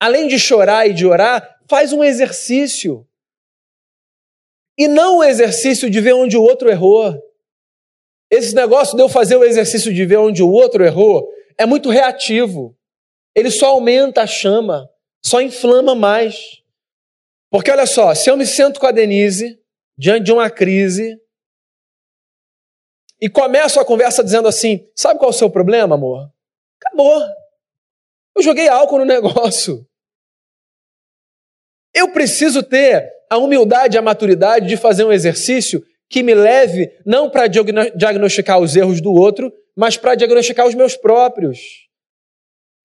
além 0.00 0.26
de 0.26 0.40
chorar 0.40 0.88
e 0.88 0.92
de 0.92 1.06
orar, 1.06 1.60
faz 1.68 1.92
um 1.92 2.02
exercício. 2.02 3.08
E 4.76 4.88
não 4.88 5.18
o 5.18 5.24
exercício 5.24 5.88
de 5.88 6.00
ver 6.00 6.14
onde 6.14 6.36
o 6.36 6.42
outro 6.42 6.68
errou. 6.68 7.25
Esse 8.30 8.54
negócio 8.54 8.96
de 8.96 9.02
eu 9.02 9.08
fazer 9.08 9.36
o 9.36 9.44
exercício 9.44 9.92
de 9.94 10.04
ver 10.04 10.16
onde 10.16 10.42
o 10.42 10.50
outro 10.50 10.84
errou 10.84 11.28
é 11.56 11.64
muito 11.64 11.90
reativo. 11.90 12.76
Ele 13.34 13.50
só 13.50 13.66
aumenta 13.66 14.22
a 14.22 14.26
chama, 14.26 14.88
só 15.24 15.40
inflama 15.40 15.94
mais. 15.94 16.62
Porque 17.50 17.70
olha 17.70 17.86
só, 17.86 18.14
se 18.14 18.28
eu 18.28 18.36
me 18.36 18.46
sento 18.46 18.80
com 18.80 18.86
a 18.86 18.92
Denise 18.92 19.60
diante 19.96 20.24
de 20.24 20.32
uma 20.32 20.50
crise 20.50 21.20
e 23.20 23.28
começo 23.28 23.80
a 23.80 23.84
conversa 23.84 24.22
dizendo 24.22 24.48
assim: 24.48 24.88
sabe 24.94 25.18
qual 25.18 25.30
é 25.30 25.34
o 25.34 25.36
seu 25.36 25.48
problema, 25.48 25.94
amor? 25.94 26.30
Acabou. 26.80 27.22
Eu 28.36 28.42
joguei 28.42 28.68
álcool 28.68 28.98
no 28.98 29.04
negócio. 29.06 29.86
Eu 31.94 32.12
preciso 32.12 32.62
ter 32.62 33.10
a 33.30 33.38
humildade 33.38 33.96
a 33.96 34.02
maturidade 34.02 34.68
de 34.68 34.76
fazer 34.76 35.04
um 35.04 35.12
exercício 35.12 35.84
que 36.08 36.22
me 36.22 36.34
leve 36.34 36.92
não 37.04 37.28
para 37.28 37.46
diagnosticar 37.46 38.58
os 38.60 38.76
erros 38.76 39.00
do 39.00 39.12
outro, 39.12 39.52
mas 39.76 39.96
para 39.96 40.14
diagnosticar 40.14 40.66
os 40.66 40.74
meus 40.74 40.96
próprios. 40.96 41.86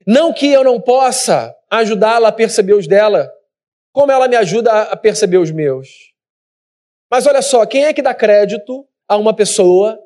Não 0.06 0.34
que 0.34 0.48
eu 0.48 0.64
não 0.64 0.82
possa 0.82 1.56
ajudá-la 1.70 2.30
a 2.30 2.32
perceber 2.32 2.74
os 2.74 2.88
dela, 2.88 3.32
como 3.94 4.12
ela 4.12 4.28
me 4.28 4.36
ajuda 4.36 4.72
a 4.84 4.96
perceber 4.98 5.38
os 5.38 5.52
meus. 5.52 5.88
Mas 7.10 7.28
olha 7.28 7.42
só, 7.42 7.66
quem 7.66 7.86
é 7.86 7.94
que 7.94 8.02
dá 8.02 8.14
crédito 8.14 8.88
a 9.08 9.18
uma 9.18 9.36
pessoa 9.36 10.02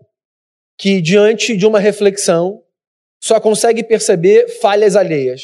que, 0.78 1.00
diante 1.02 1.56
de 1.56 1.66
uma 1.66 1.80
reflexão, 1.80 2.64
só 3.24 3.40
consegue 3.40 3.84
perceber 3.84 4.48
falhas 4.60 4.96
alheias? 4.96 5.44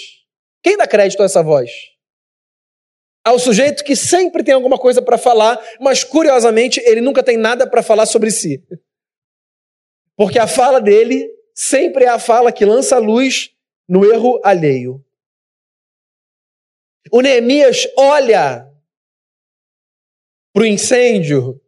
Quem 0.61 0.75
dá 0.75 0.85
crédito 0.85 1.21
a 1.21 1.25
essa 1.25 1.41
voz? 1.41 1.71
Ao 3.23 3.37
sujeito 3.37 3.83
que 3.83 3.95
sempre 3.95 4.43
tem 4.43 4.53
alguma 4.53 4.77
coisa 4.77 5.01
para 5.01 5.17
falar, 5.17 5.59
mas 5.79 6.03
curiosamente 6.03 6.79
ele 6.85 7.01
nunca 7.01 7.21
tem 7.21 7.37
nada 7.37 7.69
para 7.69 7.83
falar 7.83 8.05
sobre 8.05 8.31
si. 8.31 8.63
Porque 10.15 10.39
a 10.39 10.47
fala 10.47 10.81
dele 10.81 11.29
sempre 11.53 12.05
é 12.05 12.09
a 12.09 12.19
fala 12.19 12.51
que 12.51 12.65
lança 12.65 12.97
luz 12.97 13.55
no 13.87 14.05
erro 14.05 14.39
alheio. 14.43 15.03
O 17.11 17.21
Neemias 17.21 17.87
olha 17.97 18.71
para 20.53 20.63
o 20.63 20.65
incêndio. 20.65 21.61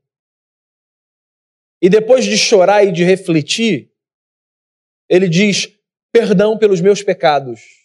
E 1.82 1.89
depois 1.89 2.24
de 2.24 2.38
chorar 2.38 2.84
e 2.86 2.92
de 2.92 3.04
refletir, 3.04 3.92
ele 5.10 5.28
diz: 5.28 5.68
perdão 6.12 6.58
pelos 6.58 6.80
meus 6.80 7.04
pecados. 7.04 7.83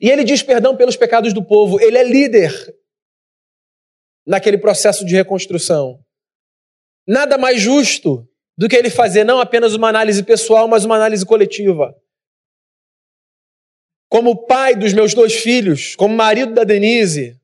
E 0.00 0.10
ele 0.10 0.24
diz 0.24 0.42
perdão 0.42 0.76
pelos 0.76 0.96
pecados 0.96 1.32
do 1.32 1.44
povo. 1.44 1.80
Ele 1.80 1.98
é 1.98 2.04
líder 2.04 2.52
naquele 4.26 4.58
processo 4.58 5.04
de 5.04 5.14
reconstrução. 5.14 6.02
Nada 7.06 7.36
mais 7.36 7.60
justo 7.60 8.26
do 8.56 8.68
que 8.68 8.76
ele 8.76 8.90
fazer 8.90 9.24
não 9.24 9.40
apenas 9.40 9.74
uma 9.74 9.88
análise 9.88 10.22
pessoal, 10.22 10.68
mas 10.68 10.84
uma 10.84 10.96
análise 10.96 11.26
coletiva. 11.26 11.94
Como 14.08 14.46
pai 14.46 14.76
dos 14.76 14.92
meus 14.92 15.14
dois 15.14 15.34
filhos, 15.34 15.96
como 15.96 16.14
marido 16.14 16.52
da 16.52 16.64
Denise, 16.64 17.40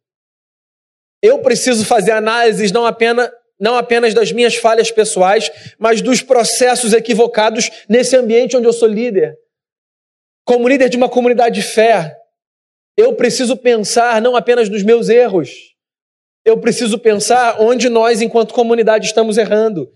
eu 1.22 1.40
preciso 1.40 1.84
fazer 1.84 2.12
análises 2.12 2.70
não 2.70 2.86
apenas, 2.86 3.30
não 3.58 3.76
apenas 3.76 4.14
das 4.14 4.30
minhas 4.30 4.54
falhas 4.54 4.90
pessoais, 4.90 5.50
mas 5.78 6.00
dos 6.00 6.22
processos 6.22 6.92
equivocados 6.92 7.70
nesse 7.88 8.16
ambiente 8.16 8.56
onde 8.56 8.66
eu 8.66 8.72
sou 8.72 8.86
líder. 8.86 9.36
Como 10.44 10.68
líder 10.68 10.88
de 10.88 10.96
uma 10.96 11.08
comunidade 11.08 11.56
de 11.56 11.62
fé, 11.62 12.17
eu 12.98 13.14
preciso 13.14 13.56
pensar 13.56 14.20
não 14.20 14.34
apenas 14.34 14.68
nos 14.68 14.82
meus 14.82 15.08
erros, 15.08 15.76
eu 16.44 16.58
preciso 16.58 16.98
pensar 16.98 17.60
onde 17.60 17.88
nós, 17.88 18.20
enquanto 18.20 18.52
comunidade, 18.52 19.06
estamos 19.06 19.38
errando. 19.38 19.88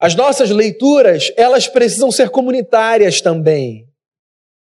As 0.00 0.16
nossas 0.16 0.50
leituras, 0.50 1.32
elas 1.36 1.68
precisam 1.68 2.10
ser 2.10 2.30
comunitárias 2.30 3.20
também. 3.20 3.88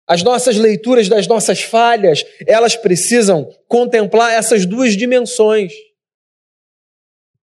As 0.08 0.24
nossas 0.24 0.56
leituras 0.56 1.08
das 1.08 1.28
nossas 1.28 1.62
falhas, 1.62 2.24
elas 2.44 2.74
precisam 2.74 3.48
contemplar 3.68 4.32
essas 4.32 4.66
duas 4.66 4.96
dimensões. 4.96 5.72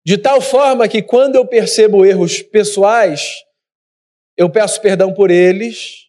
De 0.04 0.18
tal 0.18 0.42
forma 0.42 0.88
que 0.88 1.04
quando 1.04 1.36
eu 1.36 1.46
percebo 1.46 2.04
erros 2.04 2.42
pessoais, 2.42 3.44
eu 4.36 4.50
peço 4.50 4.82
perdão 4.82 5.14
por 5.14 5.30
eles, 5.30 6.08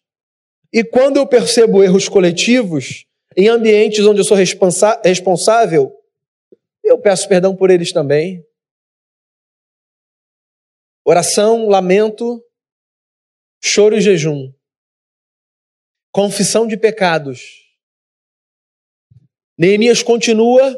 e 0.73 0.83
quando 0.83 1.17
eu 1.17 1.27
percebo 1.27 1.83
erros 1.83 2.09
coletivos, 2.09 3.04
em 3.35 3.47
ambientes 3.47 4.05
onde 4.05 4.21
eu 4.21 4.25
sou 4.25 4.37
responsável, 4.37 5.93
eu 6.83 6.97
peço 6.99 7.27
perdão 7.27 7.55
por 7.55 7.69
eles 7.69 7.91
também. 7.91 8.45
Oração, 11.03 11.67
lamento, 11.67 12.43
choro 13.61 13.95
e 13.95 14.01
jejum 14.01 14.53
confissão 16.15 16.65
de 16.65 16.77
pecados. 16.77 17.65
Neemias 19.57 20.01
continua 20.01 20.73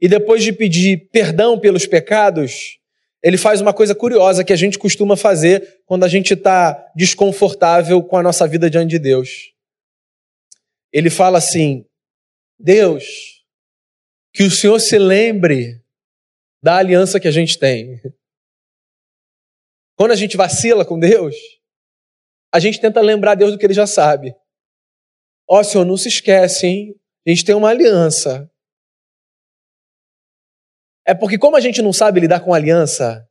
e 0.00 0.08
depois 0.08 0.42
de 0.42 0.50
pedir 0.50 1.10
perdão 1.12 1.60
pelos 1.60 1.86
pecados, 1.86 2.78
ele 3.22 3.36
faz 3.36 3.60
uma 3.60 3.74
coisa 3.74 3.94
curiosa 3.94 4.42
que 4.42 4.54
a 4.54 4.56
gente 4.56 4.78
costuma 4.78 5.14
fazer 5.14 5.82
quando 5.84 6.04
a 6.04 6.08
gente 6.08 6.32
está 6.32 6.90
desconfortável 6.96 8.02
com 8.02 8.16
a 8.16 8.22
nossa 8.22 8.48
vida 8.48 8.70
diante 8.70 8.92
de 8.92 8.98
Deus. 8.98 9.52
Ele 10.92 11.10
fala 11.10 11.38
assim: 11.38 11.84
Deus, 12.58 13.04
que 14.32 14.42
o 14.42 14.50
Senhor 14.50 14.78
se 14.80 14.98
lembre 14.98 15.82
da 16.62 16.76
aliança 16.76 17.20
que 17.20 17.28
a 17.28 17.32
gente 17.32 17.58
tem. 17.58 18.00
Quando 19.96 20.10
a 20.10 20.16
gente 20.16 20.36
vacila 20.36 20.84
com 20.84 20.98
Deus, 20.98 21.34
a 22.52 22.60
gente 22.60 22.80
tenta 22.80 23.00
lembrar 23.00 23.34
Deus 23.34 23.52
do 23.52 23.58
que 23.58 23.64
ele 23.64 23.74
já 23.74 23.86
sabe. 23.86 24.34
Ó, 25.48 25.60
oh, 25.60 25.64
Senhor, 25.64 25.84
não 25.84 25.96
se 25.96 26.08
esquece, 26.08 26.66
hein? 26.66 27.00
A 27.26 27.30
gente 27.30 27.44
tem 27.44 27.54
uma 27.54 27.70
aliança. 27.70 28.50
É 31.06 31.14
porque, 31.14 31.38
como 31.38 31.56
a 31.56 31.60
gente 31.60 31.80
não 31.80 31.92
sabe 31.92 32.20
lidar 32.20 32.40
com 32.40 32.52
aliança, 32.52 33.26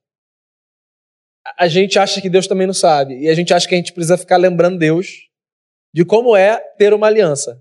a 1.58 1.68
gente 1.68 2.00
acha 2.00 2.22
que 2.22 2.30
Deus 2.30 2.48
também 2.48 2.66
não 2.66 2.74
sabe. 2.74 3.20
E 3.20 3.30
a 3.30 3.36
gente 3.36 3.54
acha 3.54 3.68
que 3.68 3.76
a 3.76 3.78
gente 3.78 3.94
precisa 3.94 4.18
ficar 4.18 4.38
lembrando 4.38 4.80
Deus 4.80 5.30
de 5.96 6.04
como 6.04 6.36
é 6.36 6.60
ter 6.78 6.94
uma 6.94 7.08
aliança. 7.08 7.58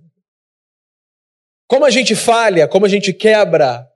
Como 1.69 1.85
a 1.85 1.91
gente 1.91 2.17
falha, 2.17 2.67
como 2.67 2.85
a 2.85 2.89
gente 2.89 3.15
quebra. 3.15 3.89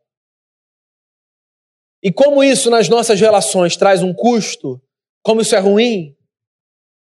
E 2.01 2.13
como 2.13 2.45
isso 2.45 2.71
nas 2.71 2.89
nossas 2.89 3.21
relações 3.21 3.77
traz 3.77 4.01
um 4.01 4.15
custo, 4.15 4.81
como 5.25 5.41
isso 5.41 5.57
é 5.57 5.59
ruim, 5.59 6.17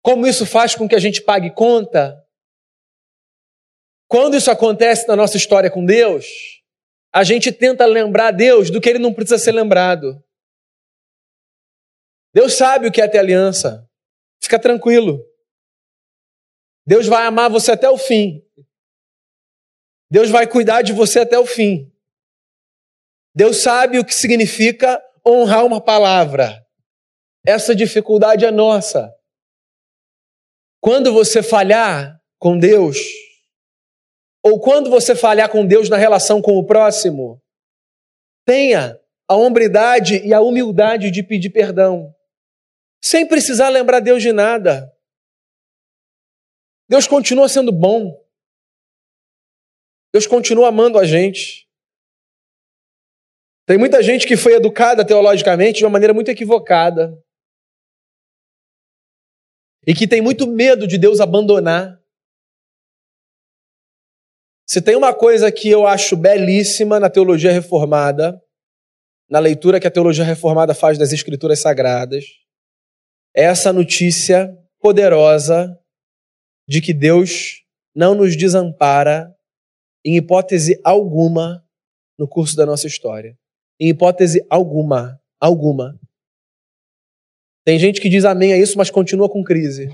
como 0.03 0.27
isso 0.27 0.45
faz 0.45 0.75
com 0.75 0.89
que 0.89 0.97
a 0.97 0.99
gente 0.99 1.23
pague 1.23 1.55
conta. 1.55 2.21
Quando 4.09 4.37
isso 4.37 4.51
acontece 4.51 5.07
na 5.07 5.15
nossa 5.15 5.37
história 5.37 5.71
com 5.71 5.87
Deus, 5.87 6.27
a 7.15 7.23
gente 7.23 7.53
tenta 7.53 7.87
lembrar 7.87 8.33
Deus 8.33 8.69
do 8.69 8.81
que 8.81 8.91
ele 8.91 8.99
não 8.99 9.15
precisa 9.15 9.39
ser 9.39 9.53
lembrado. 9.53 10.21
Deus 12.35 12.55
sabe 12.55 12.89
o 12.89 12.93
que 12.93 13.01
é 13.01 13.07
ter 13.07 13.19
aliança. 13.19 13.89
Fica 14.43 14.59
tranquilo. 14.59 15.32
Deus 16.87 17.07
vai 17.07 17.27
amar 17.27 17.51
você 17.51 17.73
até 17.73 17.89
o 17.89 17.97
fim. 17.97 18.43
Deus 20.11 20.31
vai 20.31 20.47
cuidar 20.47 20.83
de 20.83 20.93
você 20.93 21.21
até 21.21 21.39
o 21.39 21.47
fim. 21.47 21.91
Deus 23.35 23.63
sabe 23.63 23.99
o 23.99 24.05
que 24.05 24.15
significa 24.15 25.03
honrar 25.27 25.65
uma 25.65 25.81
palavra. 25.81 26.63
Essa 27.47 27.75
dificuldade 27.75 28.45
é 28.45 28.51
nossa. 28.51 29.13
Quando 30.81 31.13
você 31.13 31.43
falhar 31.43 32.21
com 32.39 32.59
Deus, 32.59 32.99
ou 34.43 34.61
quando 34.61 34.91
você 34.91 35.15
falhar 35.15 35.49
com 35.49 35.65
Deus 35.65 35.89
na 35.89 35.97
relação 35.97 36.43
com 36.43 36.59
o 36.59 36.67
próximo, 36.67 37.41
tenha 38.45 38.99
a 39.29 39.37
hombridade 39.37 40.17
e 40.27 40.35
a 40.35 40.41
humildade 40.41 41.11
de 41.11 41.23
pedir 41.23 41.51
perdão, 41.51 42.13
sem 43.03 43.27
precisar 43.27 43.69
lembrar 43.69 44.01
Deus 44.01 44.21
de 44.21 44.33
nada. 44.33 44.93
Deus 46.89 47.07
continua 47.07 47.49
sendo 47.49 47.73
bom. 47.73 48.23
Deus 50.13 50.27
continua 50.27 50.69
amando 50.69 50.99
a 50.99 51.05
gente. 51.05 51.69
Tem 53.67 53.79
muita 53.79 54.03
gente 54.03 54.27
que 54.27 54.37
foi 54.37 54.55
educada 54.55 55.07
teologicamente 55.07 55.79
de 55.79 55.85
uma 55.85 55.91
maneira 55.91 56.13
muito 56.13 56.31
equivocada. 56.31 57.17
E 59.87 59.95
que 59.95 60.07
tem 60.07 60.21
muito 60.21 60.47
medo 60.47 60.87
de 60.87 60.99
Deus 60.99 61.21
abandonar. 61.21 62.01
Se 64.69 64.81
tem 64.81 64.97
uma 64.97 65.15
coisa 65.15 65.51
que 65.51 65.69
eu 65.69 65.87
acho 65.87 66.17
belíssima 66.17 67.01
na 67.01 67.11
teologia 67.11 67.53
reformada, 67.53 68.41
na 69.29 69.39
leitura 69.39 69.81
que 69.81 69.87
a 69.87 69.91
teologia 69.91 70.25
reformada 70.25 70.75
faz 70.75 70.99
das 70.99 71.13
Escrituras 71.13 71.61
Sagradas, 71.61 72.25
é 73.35 73.45
essa 73.45 73.73
notícia 73.73 74.55
poderosa 74.79 75.82
de 76.67 76.81
que 76.81 76.93
Deus 76.93 77.65
não 77.95 78.15
nos 78.15 78.37
desampara 78.37 79.37
em 80.05 80.17
hipótese 80.17 80.81
alguma 80.85 81.67
no 82.19 82.27
curso 82.27 82.57
da 82.57 82.67
nossa 82.67 82.87
história. 82.87 83.39
Em 83.79 83.89
hipótese 83.89 84.45
alguma, 84.49 85.21
alguma. 85.41 85.99
Tem 87.65 87.79
gente 87.79 88.01
que 88.01 88.09
diz 88.09 88.25
amém 88.25 88.53
a 88.53 88.59
isso, 88.59 88.77
mas 88.77 88.91
continua 88.91 89.29
com 89.29 89.45
crise. 89.45 89.89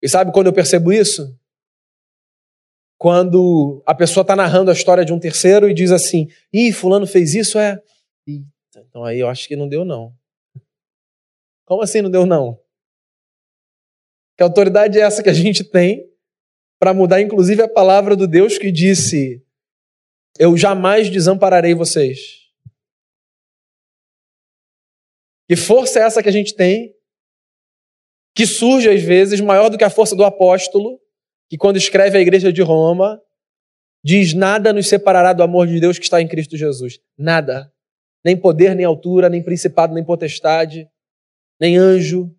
E 0.00 0.08
sabe 0.08 0.32
quando 0.32 0.48
eu 0.48 0.52
percebo 0.52 0.92
isso? 0.92 1.38
Quando 2.98 3.82
a 3.86 3.94
pessoa 3.94 4.22
está 4.22 4.36
narrando 4.36 4.70
a 4.70 4.74
história 4.74 5.04
de 5.04 5.12
um 5.12 5.18
terceiro 5.18 5.68
e 5.68 5.74
diz 5.74 5.90
assim: 5.90 6.28
ih, 6.52 6.72
Fulano 6.72 7.06
fez 7.06 7.34
isso, 7.34 7.58
é. 7.58 7.80
Então 8.92 9.04
aí 9.04 9.18
eu 9.18 9.28
acho 9.28 9.48
que 9.48 9.56
não 9.56 9.68
deu, 9.68 9.84
não. 9.84 10.14
Como 11.64 11.82
assim 11.82 12.00
não 12.00 12.10
deu, 12.10 12.26
não? 12.26 12.61
Que 14.36 14.42
autoridade 14.42 14.98
é 14.98 15.02
essa 15.02 15.22
que 15.22 15.28
a 15.28 15.34
gente 15.34 15.62
tem 15.64 16.10
para 16.78 16.92
mudar, 16.92 17.20
inclusive, 17.20 17.62
a 17.62 17.68
palavra 17.68 18.16
do 18.16 18.26
Deus 18.26 18.58
que 18.58 18.72
disse: 18.72 19.44
Eu 20.38 20.56
jamais 20.56 21.08
desampararei 21.10 21.74
vocês. 21.74 22.42
Que 25.48 25.56
força 25.56 26.00
é 26.00 26.02
essa 26.02 26.22
que 26.22 26.28
a 26.28 26.32
gente 26.32 26.54
tem, 26.54 26.94
que 28.34 28.46
surge 28.46 28.88
às 28.88 29.02
vezes 29.02 29.40
maior 29.40 29.68
do 29.68 29.76
que 29.76 29.84
a 29.84 29.90
força 29.90 30.16
do 30.16 30.24
apóstolo, 30.24 30.98
que 31.48 31.58
quando 31.58 31.76
escreve 31.76 32.16
a 32.16 32.20
igreja 32.20 32.52
de 32.52 32.62
Roma, 32.62 33.20
diz: 34.02 34.32
Nada 34.32 34.72
nos 34.72 34.88
separará 34.88 35.32
do 35.32 35.42
amor 35.42 35.66
de 35.66 35.78
Deus 35.78 35.98
que 35.98 36.04
está 36.04 36.20
em 36.20 36.28
Cristo 36.28 36.56
Jesus. 36.56 36.98
Nada. 37.16 37.72
Nem 38.24 38.36
poder, 38.36 38.74
nem 38.74 38.84
altura, 38.84 39.28
nem 39.28 39.42
principado, 39.42 39.94
nem 39.94 40.04
potestade, 40.04 40.88
nem 41.60 41.76
anjo, 41.76 42.34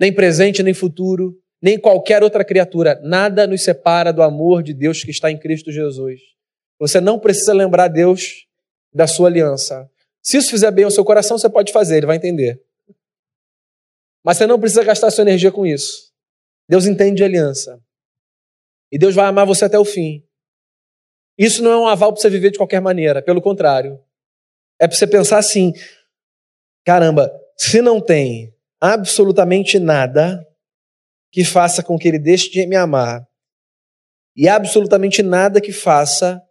nem 0.00 0.12
presente, 0.12 0.62
nem 0.62 0.72
futuro, 0.72 1.38
nem 1.60 1.78
qualquer 1.78 2.22
outra 2.22 2.42
criatura. 2.42 2.98
Nada 3.04 3.46
nos 3.46 3.62
separa 3.62 4.12
do 4.12 4.22
amor 4.22 4.62
de 4.62 4.72
Deus 4.72 5.04
que 5.04 5.10
está 5.10 5.30
em 5.30 5.38
Cristo 5.38 5.70
Jesus. 5.70 6.20
Você 6.78 7.00
não 7.00 7.18
precisa 7.18 7.52
lembrar 7.52 7.88
Deus 7.88 8.46
da 8.92 9.06
sua 9.06 9.28
aliança. 9.28 9.88
Se 10.22 10.38
isso 10.38 10.50
fizer 10.50 10.70
bem 10.70 10.86
ao 10.86 10.90
seu 10.90 11.04
coração, 11.04 11.36
você 11.36 11.50
pode 11.50 11.70
fazer, 11.70 11.98
ele 11.98 12.06
vai 12.06 12.16
entender. 12.16 12.62
Mas 14.24 14.38
você 14.38 14.46
não 14.46 14.58
precisa 14.58 14.82
gastar 14.82 15.10
sua 15.10 15.22
energia 15.22 15.52
com 15.52 15.66
isso. 15.66 16.10
Deus 16.66 16.86
entende 16.86 17.16
de 17.16 17.24
aliança. 17.24 17.78
E 18.90 18.98
Deus 18.98 19.14
vai 19.14 19.26
amar 19.26 19.46
você 19.46 19.66
até 19.66 19.78
o 19.78 19.84
fim. 19.84 20.24
Isso 21.38 21.62
não 21.62 21.72
é 21.72 21.76
um 21.76 21.86
aval 21.86 22.12
para 22.12 22.20
você 22.20 22.30
viver 22.30 22.50
de 22.50 22.58
qualquer 22.58 22.80
maneira, 22.80 23.22
pelo 23.22 23.40
contrário. 23.40 24.00
É 24.78 24.88
para 24.88 24.96
você 24.96 25.06
pensar 25.06 25.38
assim: 25.38 25.72
caramba, 26.84 27.32
se 27.56 27.80
não 27.80 28.00
tem 28.00 28.54
absolutamente 28.80 29.78
nada 29.78 30.44
que 31.32 31.44
faça 31.44 31.82
com 31.82 31.98
que 31.98 32.08
ele 32.08 32.18
deixe 32.18 32.50
de 32.50 32.66
me 32.66 32.76
amar, 32.76 33.24
e 34.36 34.48
absolutamente 34.48 35.22
nada 35.22 35.60
que 35.60 35.72
faça 35.72 36.42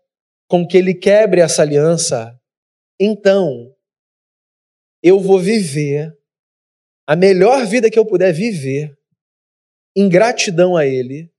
com 0.48 0.66
que 0.68 0.78
ele 0.78 0.94
quebre 0.94 1.42
essa 1.42 1.62
aliança, 1.62 2.40
então 3.00 3.74
eu 5.02 5.20
vou 5.20 5.40
viver 5.40 6.14
a 7.08 7.16
melhor 7.16 7.66
vida 7.66 7.90
que 7.90 7.98
eu 7.98 8.06
puder 8.06 8.34
viver 8.34 8.96
em 9.96 10.08
gratidão 10.08 10.76
a 10.78 10.86
ele 10.86 11.32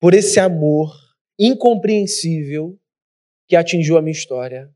por 0.00 0.14
esse 0.14 0.38
amor 0.38 0.94
incompreensível 1.38 2.78
que 3.48 3.56
atingiu 3.56 3.96
a 3.96 4.02
minha 4.02 4.12
história. 4.12 4.72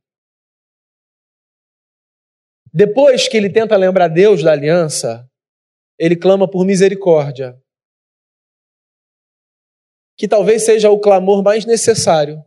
Depois 2.72 3.28
que 3.28 3.37
ele 3.37 3.50
tenta 3.50 3.76
lembrar 3.76 4.09
Deus 4.09 4.42
da 4.42 4.52
aliança, 4.52 5.30
ele 5.98 6.16
clama 6.16 6.48
por 6.50 6.64
misericórdia. 6.64 7.61
Que 10.16 10.26
talvez 10.28 10.64
seja 10.64 10.90
o 10.90 11.00
clamor 11.00 11.42
mais 11.42 11.64
necessário. 11.64 12.42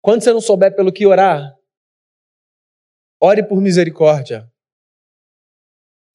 Quando 0.00 0.22
você 0.22 0.32
não 0.32 0.40
souber 0.40 0.74
pelo 0.74 0.92
que 0.92 1.06
orar, 1.06 1.56
ore 3.20 3.46
por 3.46 3.60
misericórdia. 3.60 4.50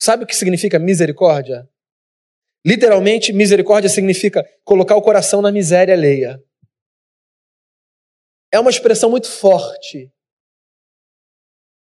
Sabe 0.01 0.23
o 0.23 0.27
que 0.27 0.35
significa 0.35 0.77
misericórdia? 0.77 1.69
Literalmente, 2.65 3.31
misericórdia 3.31 3.89
significa 3.89 4.43
colocar 4.63 4.95
o 4.97 5.01
coração 5.01 5.41
na 5.41 5.51
miséria 5.51 5.93
alheia. 5.93 6.43
É 8.51 8.59
uma 8.59 8.69
expressão 8.69 9.09
muito 9.09 9.29
forte 9.29 10.11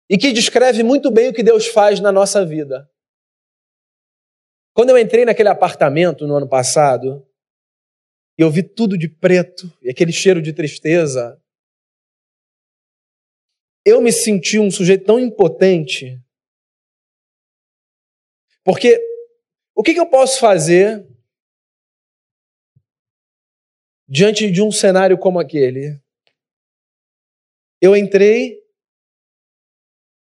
e 0.09 0.17
que 0.17 0.31
descreve 0.31 0.83
muito 0.83 1.11
bem 1.11 1.29
o 1.29 1.33
que 1.33 1.43
Deus 1.43 1.67
faz 1.67 1.99
na 1.99 2.11
nossa 2.11 2.45
vida. 2.45 2.89
Quando 4.73 4.89
eu 4.89 4.97
entrei 4.97 5.25
naquele 5.25 5.49
apartamento 5.49 6.27
no 6.27 6.35
ano 6.35 6.47
passado, 6.47 7.27
e 8.37 8.43
eu 8.43 8.51
vi 8.51 8.61
tudo 8.61 8.97
de 8.97 9.09
preto 9.09 9.75
e 9.81 9.89
aquele 9.89 10.11
cheiro 10.11 10.41
de 10.41 10.53
tristeza, 10.53 11.41
eu 13.83 14.01
me 14.01 14.11
senti 14.11 14.59
um 14.59 14.69
sujeito 14.69 15.05
tão 15.05 15.19
impotente. 15.19 16.21
Porque 18.63 19.01
o 19.73 19.81
que, 19.81 19.93
que 19.93 19.99
eu 19.99 20.09
posso 20.09 20.39
fazer 20.39 21.07
diante 24.07 24.51
de 24.51 24.61
um 24.61 24.71
cenário 24.71 25.17
como 25.17 25.39
aquele? 25.39 25.99
Eu 27.81 27.95
entrei 27.95 28.66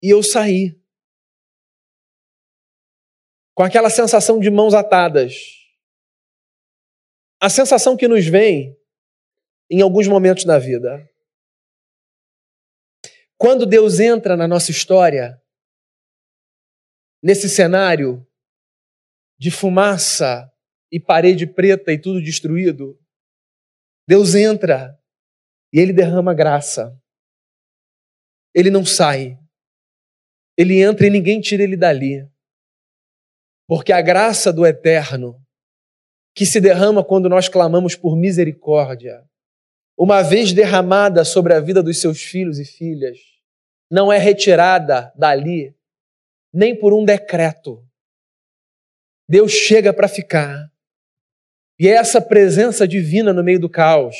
e 0.05 0.11
eu 0.11 0.21
saí. 0.21 0.79
Com 3.55 3.63
aquela 3.63 3.89
sensação 3.89 4.39
de 4.39 4.51
mãos 4.51 4.75
atadas. 4.75 5.33
A 7.41 7.49
sensação 7.49 7.97
que 7.97 8.07
nos 8.07 8.27
vem 8.27 8.79
em 9.67 9.81
alguns 9.81 10.07
momentos 10.07 10.45
da 10.45 10.59
vida. 10.59 11.09
Quando 13.35 13.65
Deus 13.65 13.99
entra 13.99 14.37
na 14.37 14.47
nossa 14.47 14.69
história, 14.69 15.41
nesse 17.23 17.49
cenário 17.49 18.23
de 19.39 19.49
fumaça 19.49 20.53
e 20.91 20.99
parede 20.99 21.47
preta 21.47 21.91
e 21.91 21.99
tudo 21.99 22.21
destruído, 22.21 22.95
Deus 24.07 24.35
entra 24.35 25.01
e 25.73 25.79
ele 25.79 25.91
derrama 25.91 26.31
graça. 26.31 26.95
Ele 28.53 28.69
não 28.69 28.85
sai. 28.85 29.43
Ele 30.57 30.81
entra 30.81 31.07
e 31.07 31.09
ninguém 31.09 31.41
tira 31.41 31.63
ele 31.63 31.75
dali. 31.75 32.27
Porque 33.67 33.91
a 33.91 34.01
graça 34.01 34.53
do 34.53 34.65
eterno, 34.65 35.41
que 36.35 36.45
se 36.45 36.61
derrama 36.61 37.03
quando 37.03 37.27
nós 37.27 37.49
clamamos 37.49 37.95
por 37.95 38.15
misericórdia, 38.15 39.23
uma 39.97 40.21
vez 40.21 40.53
derramada 40.53 41.23
sobre 41.23 41.53
a 41.53 41.59
vida 41.59 41.81
dos 41.81 41.99
seus 41.99 42.21
filhos 42.21 42.59
e 42.59 42.65
filhas, 42.65 43.17
não 43.89 44.11
é 44.11 44.17
retirada 44.17 45.11
dali 45.15 45.75
nem 46.53 46.77
por 46.77 46.93
um 46.93 47.03
decreto. 47.03 47.85
Deus 49.27 49.51
chega 49.51 49.93
para 49.93 50.07
ficar. 50.07 50.71
E 51.77 51.87
é 51.87 51.91
essa 51.91 52.21
presença 52.21 52.87
divina 52.87 53.33
no 53.33 53.43
meio 53.43 53.59
do 53.59 53.69
caos 53.69 54.15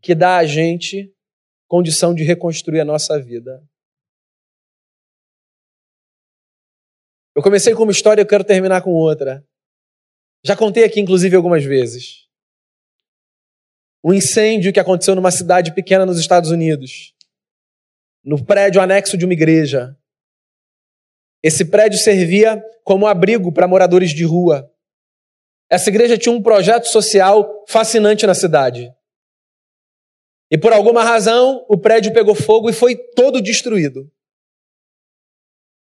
que 0.00 0.14
dá 0.14 0.38
a 0.38 0.46
gente 0.46 1.14
condição 1.66 2.14
de 2.14 2.24
reconstruir 2.24 2.80
a 2.80 2.84
nossa 2.84 3.20
vida. 3.20 3.62
Eu 7.38 7.42
comecei 7.42 7.72
com 7.72 7.84
uma 7.84 7.92
história 7.92 8.20
e 8.20 8.24
eu 8.24 8.26
quero 8.26 8.42
terminar 8.42 8.82
com 8.82 8.90
outra. 8.90 9.46
Já 10.44 10.56
contei 10.56 10.82
aqui, 10.82 10.98
inclusive, 10.98 11.36
algumas 11.36 11.62
vezes. 11.62 12.26
Um 14.02 14.12
incêndio 14.12 14.72
que 14.72 14.80
aconteceu 14.80 15.14
numa 15.14 15.30
cidade 15.30 15.72
pequena 15.72 16.04
nos 16.04 16.18
Estados 16.18 16.50
Unidos, 16.50 17.14
no 18.24 18.44
prédio 18.44 18.80
anexo 18.80 19.16
de 19.16 19.24
uma 19.24 19.34
igreja. 19.34 19.96
Esse 21.40 21.64
prédio 21.64 22.00
servia 22.00 22.60
como 22.82 23.06
abrigo 23.06 23.52
para 23.52 23.68
moradores 23.68 24.10
de 24.10 24.24
rua. 24.24 24.68
Essa 25.70 25.90
igreja 25.90 26.18
tinha 26.18 26.34
um 26.34 26.42
projeto 26.42 26.86
social 26.86 27.64
fascinante 27.68 28.26
na 28.26 28.34
cidade. 28.34 28.92
E 30.50 30.58
por 30.58 30.72
alguma 30.72 31.04
razão, 31.04 31.64
o 31.68 31.78
prédio 31.78 32.12
pegou 32.12 32.34
fogo 32.34 32.68
e 32.68 32.72
foi 32.72 32.96
todo 32.96 33.40
destruído. 33.40 34.10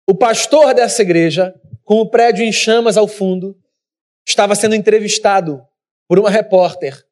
O 0.07 0.15
pastor 0.15 0.73
dessa 0.73 1.01
igreja, 1.01 1.53
com 1.83 1.95
o 1.95 2.09
prédio 2.09 2.43
em 2.43 2.51
chamas 2.51 2.97
ao 2.97 3.07
fundo, 3.07 3.57
estava 4.27 4.55
sendo 4.55 4.75
entrevistado 4.75 5.65
por 6.07 6.19
uma 6.19 6.29
repórter. 6.29 7.05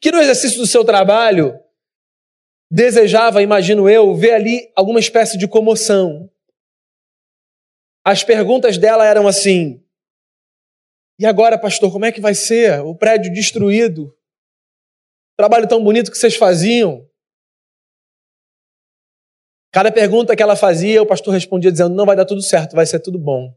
Que 0.00 0.10
no 0.10 0.18
exercício 0.18 0.58
do 0.58 0.66
seu 0.66 0.84
trabalho 0.84 1.58
desejava, 2.70 3.42
imagino 3.42 3.88
eu, 3.88 4.14
ver 4.14 4.32
ali 4.32 4.72
alguma 4.74 5.00
espécie 5.00 5.36
de 5.36 5.48
comoção. 5.48 6.30
As 8.04 8.24
perguntas 8.24 8.78
dela 8.78 9.04
eram 9.04 9.26
assim: 9.26 9.84
E 11.18 11.26
agora, 11.26 11.58
pastor, 11.58 11.92
como 11.92 12.04
é 12.04 12.12
que 12.12 12.20
vai 12.20 12.34
ser? 12.34 12.80
O 12.80 12.94
prédio 12.94 13.32
destruído. 13.32 14.16
Trabalho 15.36 15.68
tão 15.68 15.82
bonito 15.82 16.10
que 16.10 16.18
vocês 16.18 16.36
faziam. 16.36 17.09
Cada 19.72 19.92
pergunta 19.92 20.34
que 20.34 20.42
ela 20.42 20.56
fazia, 20.56 21.02
o 21.02 21.06
pastor 21.06 21.32
respondia 21.32 21.70
dizendo: 21.70 21.94
Não 21.94 22.06
vai 22.06 22.16
dar 22.16 22.24
tudo 22.24 22.42
certo, 22.42 22.74
vai 22.74 22.86
ser 22.86 23.00
tudo 23.00 23.18
bom. 23.18 23.54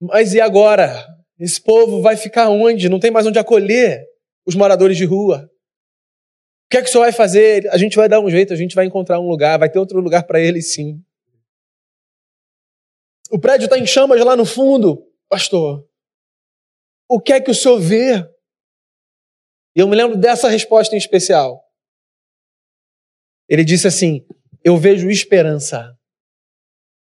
Mas 0.00 0.32
e 0.34 0.40
agora? 0.40 1.06
Esse 1.38 1.60
povo 1.60 2.02
vai 2.02 2.16
ficar 2.16 2.48
onde? 2.48 2.88
Não 2.88 2.98
tem 2.98 3.10
mais 3.10 3.26
onde 3.26 3.38
acolher 3.38 4.04
os 4.46 4.54
moradores 4.54 4.96
de 4.96 5.04
rua. 5.04 5.48
O 6.66 6.70
que 6.70 6.78
é 6.78 6.82
que 6.82 6.88
o 6.88 6.92
senhor 6.92 7.04
vai 7.04 7.12
fazer? 7.12 7.68
A 7.70 7.78
gente 7.78 7.96
vai 7.96 8.08
dar 8.08 8.20
um 8.20 8.28
jeito, 8.28 8.52
a 8.52 8.56
gente 8.56 8.74
vai 8.74 8.84
encontrar 8.84 9.20
um 9.20 9.28
lugar, 9.28 9.58
vai 9.58 9.70
ter 9.70 9.78
outro 9.78 10.00
lugar 10.00 10.24
para 10.24 10.40
eles 10.40 10.72
sim. 10.72 11.02
O 13.30 13.38
prédio 13.38 13.66
está 13.66 13.78
em 13.78 13.86
chamas 13.86 14.20
lá 14.24 14.36
no 14.36 14.44
fundo, 14.44 15.06
pastor. 15.28 15.86
O 17.08 17.20
que 17.20 17.32
é 17.32 17.40
que 17.40 17.50
o 17.50 17.54
senhor 17.54 17.78
vê? 17.78 18.16
E 19.76 19.80
eu 19.80 19.88
me 19.88 19.96
lembro 19.96 20.16
dessa 20.16 20.48
resposta 20.48 20.94
em 20.94 20.98
especial. 20.98 21.67
Ele 23.48 23.64
disse 23.64 23.86
assim: 23.86 24.26
Eu 24.62 24.76
vejo 24.76 25.08
esperança. 25.08 25.98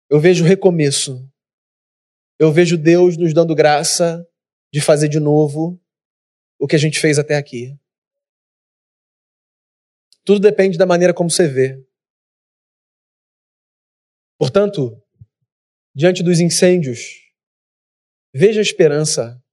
Eu 0.10 0.20
vejo 0.20 0.44
recomeço. 0.44 1.28
Eu 2.40 2.52
vejo 2.52 2.78
Deus 2.78 3.18
nos 3.18 3.34
dando 3.34 3.54
graça 3.54 4.28
de 4.74 4.82
fazer 4.82 5.10
de 5.10 5.20
novo 5.20 5.80
o 6.60 6.68
que 6.68 6.76
a 6.76 6.80
gente 6.80 7.00
fez 7.00 7.20
até 7.20 7.36
aqui. 7.36 7.78
Tudo 10.24 10.40
depende 10.40 10.78
da 10.78 10.86
maneira 10.86 11.14
como 11.14 11.30
você 11.30 11.48
vê. 11.48 11.84
Portanto, 14.40 15.02
diante 15.94 16.24
dos 16.24 16.40
incêndios, 16.40 17.32
veja 18.34 18.62
esperança 18.62 19.44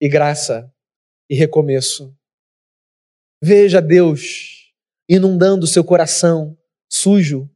e 0.00 0.08
graça 0.08 0.72
e 1.30 1.34
recomeço. 1.34 2.16
Veja 3.42 3.80
Deus 3.80 4.57
inundando 5.08 5.66
seu 5.66 5.82
coração 5.82 6.56
sujo 6.90 7.48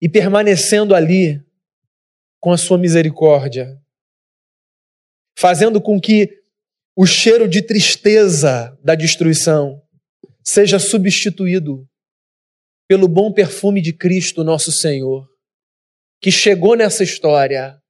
e 0.00 0.08
permanecendo 0.08 0.94
ali 0.94 1.44
com 2.40 2.52
a 2.52 2.58
sua 2.58 2.76
misericórdia, 2.76 3.80
fazendo 5.38 5.80
com 5.80 6.00
que 6.00 6.42
o 6.96 7.06
cheiro 7.06 7.48
de 7.48 7.62
tristeza 7.62 8.76
da 8.82 8.94
destruição 8.94 9.80
seja 10.44 10.78
substituído 10.78 11.88
pelo 12.88 13.08
bom 13.08 13.32
perfume 13.32 13.80
de 13.80 13.92
Cristo, 13.92 14.44
nosso 14.44 14.70
Senhor, 14.70 15.26
que 16.20 16.30
chegou 16.30 16.76
nessa 16.76 17.02
história 17.02 17.80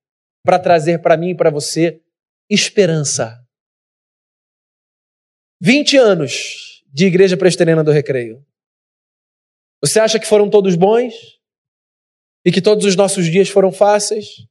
para 0.44 0.58
trazer 0.58 1.00
para 1.00 1.16
mim 1.16 1.30
e 1.30 1.36
para 1.36 1.50
você 1.50 2.00
esperança. 2.48 3.42
20 5.60 5.96
anos 5.96 6.71
de 6.92 7.06
Igreja 7.06 7.36
Presteriana 7.36 7.82
do 7.82 7.90
Recreio. 7.90 8.44
Você 9.80 9.98
acha 9.98 10.20
que 10.20 10.26
foram 10.26 10.50
todos 10.50 10.76
bons? 10.76 11.40
E 12.44 12.52
que 12.52 12.60
todos 12.60 12.84
os 12.84 12.94
nossos 12.94 13.26
dias 13.26 13.48
foram 13.48 13.72
fáceis? 13.72 14.46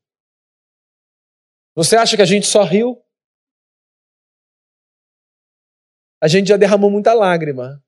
Você 1.75 1.95
acha 1.95 2.15
que 2.15 2.21
a 2.21 2.25
gente 2.25 2.47
só 2.47 2.63
riu? 2.63 3.01
A 6.19 6.27
gente 6.27 6.47
já 6.47 6.57
derramou 6.57 6.89
muita 6.89 7.13
lágrima. 7.13 7.83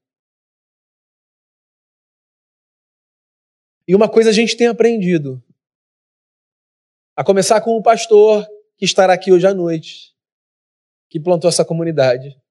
E 3.88 3.96
uma 3.96 4.10
coisa 4.10 4.30
a 4.30 4.34
gente 4.34 4.56
tem 4.56 4.68
aprendido. 4.68 5.44
A 7.16 7.24
começar 7.24 7.60
com 7.62 7.72
o 7.72 7.84
pastor 7.84 8.48
que 8.78 8.86
estará 8.86 9.14
aqui 9.14 9.32
hoje 9.32 9.46
à 9.46 9.54
noite, 9.54 10.16
que 11.10 11.20
plantou 11.20 11.50
essa 11.50 11.66
comunidade. 11.66 12.42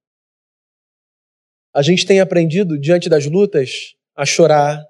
A 1.75 1.81
gente 1.81 2.07
tem 2.07 2.21
aprendido, 2.21 2.79
diante 2.79 3.09
das 3.09 3.27
lutas, 3.27 3.95
a 4.15 4.27
chorar, 4.27 4.85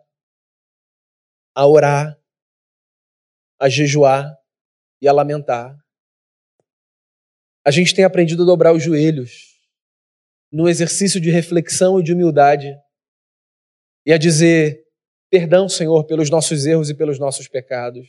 a 1.55 1.67
orar, 1.67 2.19
a 3.61 3.69
jejuar 3.69 4.37
e 5.01 5.07
a 5.07 5.13
lamentar. 5.13 5.77
A 7.65 7.71
gente 7.71 7.95
tem 7.95 8.05
aprendido 8.05 8.43
a 8.43 8.47
dobrar 8.47 8.73
os 8.73 8.83
joelhos 8.83 9.53
no 10.51 10.69
exercício 10.69 11.21
de 11.21 11.31
reflexão 11.31 12.01
e 12.01 12.03
de 12.03 12.13
humildade 12.13 12.77
e 14.05 14.13
a 14.13 14.19
dizer: 14.19 14.85
perdão, 15.31 15.69
Senhor, 15.69 16.05
pelos 16.05 16.29
nossos 16.29 16.67
erros 16.67 16.91
e 16.91 16.95
pelos 16.95 17.19
nossos 17.19 17.47
pecados. 17.47 18.09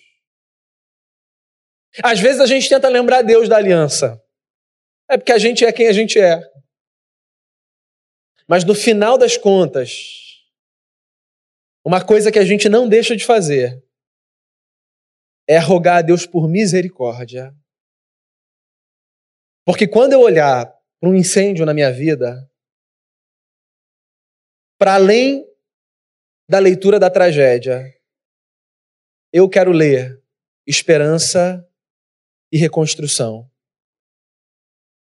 Às 2.03 2.19
vezes 2.19 2.41
a 2.41 2.47
gente 2.47 2.67
tenta 2.67 2.89
lembrar 2.89 3.21
Deus 3.21 3.47
da 3.47 3.57
aliança. 3.57 4.19
É 5.07 5.17
porque 5.17 5.31
a 5.31 5.37
gente 5.37 5.63
é 5.63 5.71
quem 5.71 5.87
a 5.87 5.93
gente 5.93 6.19
é. 6.19 6.41
Mas 8.47 8.63
no 8.63 8.75
final 8.75 9.17
das 9.17 9.37
contas, 9.37 10.43
uma 11.85 12.03
coisa 12.05 12.31
que 12.31 12.39
a 12.39 12.45
gente 12.45 12.69
não 12.69 12.87
deixa 12.87 13.15
de 13.15 13.25
fazer 13.25 13.83
é 15.47 15.57
rogar 15.59 15.97
a 15.97 16.01
Deus 16.01 16.25
por 16.25 16.47
misericórdia. 16.47 17.55
Porque 19.65 19.87
quando 19.87 20.13
eu 20.13 20.21
olhar 20.21 20.65
para 20.99 21.09
um 21.09 21.15
incêndio 21.15 21.65
na 21.65 21.73
minha 21.73 21.91
vida, 21.91 22.49
para 24.77 24.95
além 24.95 25.45
da 26.49 26.59
leitura 26.59 26.99
da 26.99 27.09
tragédia, 27.09 27.93
eu 29.31 29.49
quero 29.49 29.71
ler 29.71 30.21
esperança 30.67 31.67
e 32.51 32.57
reconstrução. 32.57 33.49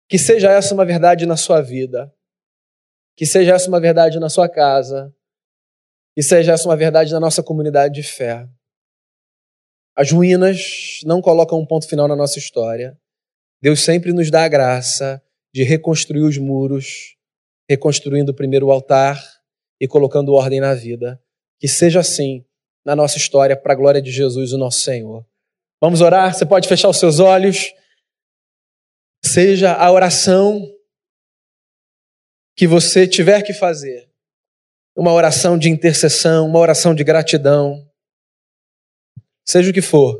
Que 0.09 0.19
seja 0.19 0.51
essa 0.53 0.75
uma 0.75 0.85
verdade 0.85 1.27
na 1.27 1.37
sua 1.37 1.61
vida. 1.61 2.14
Que 3.17 3.25
seja 3.25 3.55
essa 3.55 3.69
uma 3.69 3.81
verdade 3.81 4.19
na 4.19 4.29
sua 4.29 4.49
casa. 4.49 5.15
Que 6.17 6.23
seja 6.23 6.53
essa 6.53 6.69
uma 6.69 6.77
verdade 6.77 7.13
na 7.13 7.21
nossa 7.21 7.43
comunidade 7.43 7.95
de 7.95 8.03
fé. 8.03 8.49
As 9.97 10.11
ruínas 10.11 11.01
não 11.05 11.21
colocam 11.21 11.59
um 11.59 11.67
ponto 11.67 11.89
final 11.89 12.09
na 12.09 12.17
nossa 12.17 12.39
história. 12.39 12.99
Deus 13.63 13.81
sempre 13.81 14.13
nos 14.13 14.31
dá 14.31 14.45
a 14.45 14.49
graça 14.49 15.23
de 15.55 15.63
reconstruir 15.63 16.23
os 16.23 16.37
muros, 16.37 17.17
reconstruindo 17.71 18.35
primeiro 18.35 18.67
o 18.67 18.73
altar 18.73 19.23
e 19.81 19.87
colocando 19.87 20.33
ordem 20.33 20.61
na 20.61 20.75
vida. 20.75 21.21
Que 21.61 21.69
seja 21.69 22.01
assim 22.01 22.45
na 22.85 22.97
nossa 22.97 23.17
história, 23.17 23.57
para 23.57 23.73
a 23.73 23.77
glória 23.77 24.03
de 24.03 24.11
Jesus, 24.11 24.53
o 24.53 24.59
nosso 24.59 24.81
Senhor. 24.81 25.25
Vamos 25.81 26.01
orar? 26.01 26.35
Você 26.35 26.45
pode 26.45 26.69
fechar 26.69 26.89
os 26.89 26.99
seus 26.99 27.21
olhos. 27.21 27.73
Seja 29.25 29.73
a 29.73 29.91
oração 29.91 30.74
que 32.57 32.67
você 32.67 33.07
tiver 33.07 33.43
que 33.43 33.53
fazer, 33.53 34.09
uma 34.97 35.13
oração 35.13 35.59
de 35.59 35.69
intercessão, 35.69 36.47
uma 36.47 36.59
oração 36.59 36.95
de 36.95 37.03
gratidão 37.03 37.85
seja 39.45 39.71
o 39.71 39.73
que 39.75 39.83
for, 39.83 40.19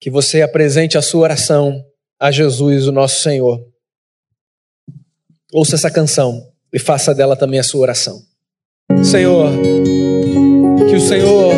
que 0.00 0.10
você 0.10 0.42
apresente 0.42 0.96
a 0.96 1.02
sua 1.02 1.22
oração 1.22 1.84
a 2.20 2.30
Jesus, 2.30 2.86
o 2.86 2.92
nosso 2.92 3.20
Senhor. 3.20 3.64
Ouça 5.52 5.76
essa 5.76 5.90
canção 5.90 6.50
e 6.72 6.78
faça 6.78 7.14
dela 7.14 7.36
também 7.36 7.60
a 7.60 7.64
sua 7.64 7.80
oração. 7.80 8.20
Senhor, 9.04 9.50
que 10.88 10.96
o 10.96 11.00
Senhor 11.00 11.54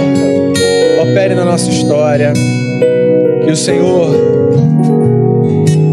opere 1.02 1.34
na 1.34 1.44
nossa 1.44 1.70
história, 1.70 2.32
que 3.44 3.50
o 3.50 3.56
Senhor 3.56 4.10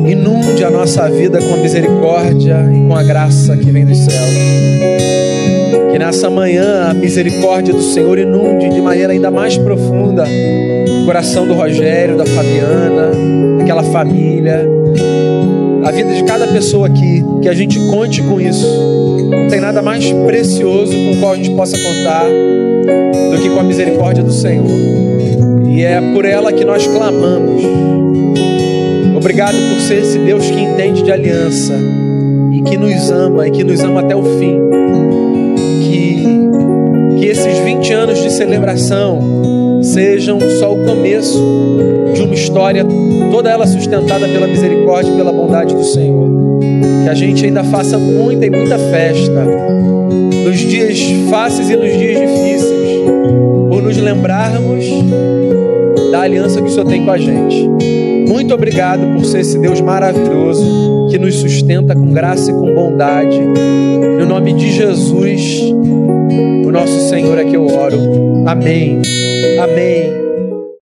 inunde 0.08 0.64
a 0.64 0.72
nossa 0.72 1.10
vida 1.10 1.40
com 1.42 1.54
a 1.54 1.58
misericórdia 1.58 2.66
e 2.74 2.88
com 2.88 2.96
a 2.96 3.04
graça 3.04 3.58
que 3.58 3.70
vem 3.72 3.86
dos 3.86 3.98
céus. 3.98 4.30
Que 5.92 6.00
nessa 6.00 6.30
manhã 6.30 6.90
a 6.90 6.94
misericórdia 6.94 7.74
do 7.74 7.82
Senhor 7.82 8.18
inunde 8.18 8.70
de 8.70 8.82
maneira 8.82 9.14
ainda 9.14 9.30
mais 9.30 9.58
profunda 9.58 10.24
o 10.24 11.06
coração 11.06 11.48
do 11.48 11.54
Rogério, 11.54 12.18
da 12.18 12.26
Fabiana, 12.26 13.12
daquela 13.58 13.84
família, 13.84 14.68
a 15.84 15.92
vida 15.92 16.14
de 16.14 16.24
cada 16.24 16.48
pessoa 16.48 16.88
aqui, 16.88 17.24
que 17.42 17.50
a 17.50 17.54
gente 17.54 17.80
conte 17.88 18.22
com 18.22 18.40
isso. 18.40 18.68
Não 19.30 19.48
tem 19.48 19.60
nada 19.60 19.82
mais 19.82 20.12
precioso 20.26 20.94
com 20.94 21.12
o 21.12 21.18
qual 21.20 21.34
a 21.34 21.36
gente 21.36 21.52
possa 21.52 21.78
contar 21.78 22.26
do 22.26 23.42
que 23.42 23.50
com 23.50 23.60
a 23.60 23.64
misericórdia 23.64 24.24
do 24.24 24.32
Senhor. 24.32 24.66
E 25.68 25.84
é 25.84 26.02
por 26.14 26.26
ela 26.26 26.52
que 26.52 26.66
nós 26.66 26.88
clamamos. 26.88 27.62
Obrigado 29.28 29.58
por 29.58 29.82
ser 29.82 30.04
esse 30.04 30.18
Deus 30.20 30.50
que 30.50 30.58
entende 30.58 31.04
de 31.04 31.12
aliança 31.12 31.74
que 32.66 32.78
nos 32.78 33.12
ama 33.12 33.46
e 33.46 33.52
que 33.52 33.62
nos 33.62 33.84
ama 33.84 34.00
até 34.00 34.16
o 34.16 34.24
fim. 34.24 34.58
Que, 35.82 37.20
que 37.20 37.26
esses 37.26 37.58
20 37.58 37.92
anos 37.92 38.24
de 38.24 38.32
celebração 38.32 39.82
sejam 39.84 40.40
só 40.58 40.72
o 40.72 40.82
começo 40.86 41.44
de 42.14 42.22
uma 42.22 42.34
história, 42.34 42.86
toda 43.30 43.50
ela 43.50 43.68
sustentada 43.68 44.30
pela 44.30 44.48
misericórdia 44.48 45.12
e 45.12 45.18
pela 45.18 45.34
bondade 45.34 45.76
do 45.76 45.84
Senhor. 45.84 46.30
Que 47.04 47.10
a 47.10 47.14
gente 47.14 47.44
ainda 47.44 47.66
faça 47.66 47.98
muita 47.98 48.46
e 48.46 48.50
muita 48.50 48.80
festa 48.80 49.44
nos 50.46 50.58
dias 50.58 51.02
fáceis 51.30 51.70
e 51.70 51.76
nos 51.76 51.92
dias 51.92 52.18
difíceis, 52.18 53.02
por 53.70 53.84
nos 53.84 53.98
lembrarmos 53.98 54.86
da 56.14 56.22
aliança 56.22 56.62
que 56.62 56.70
o 56.70 56.72
Senhor 56.72 56.86
tem 56.86 57.04
com 57.04 57.12
a 57.12 57.18
gente. 57.18 58.17
Muito 58.28 58.54
obrigado 58.54 59.16
por 59.16 59.26
ser 59.26 59.40
esse 59.40 59.58
Deus 59.58 59.82
maravilhoso 59.82 61.08
que 61.10 61.18
nos 61.18 61.36
sustenta 61.36 61.96
com 61.96 62.12
graça 62.12 62.52
e 62.52 62.54
com 62.54 62.74
bondade. 62.74 63.40
No 63.40 64.26
nome 64.26 64.54
de 64.54 64.72
Jesus, 64.72 65.62
o 66.66 66.72
nosso 66.72 67.10
Senhor 67.10 67.38
é 67.38 67.46
que 67.46 67.56
eu 67.56 67.66
oro. 67.66 67.98
Amém. 68.46 69.02
Amém. 69.60 70.27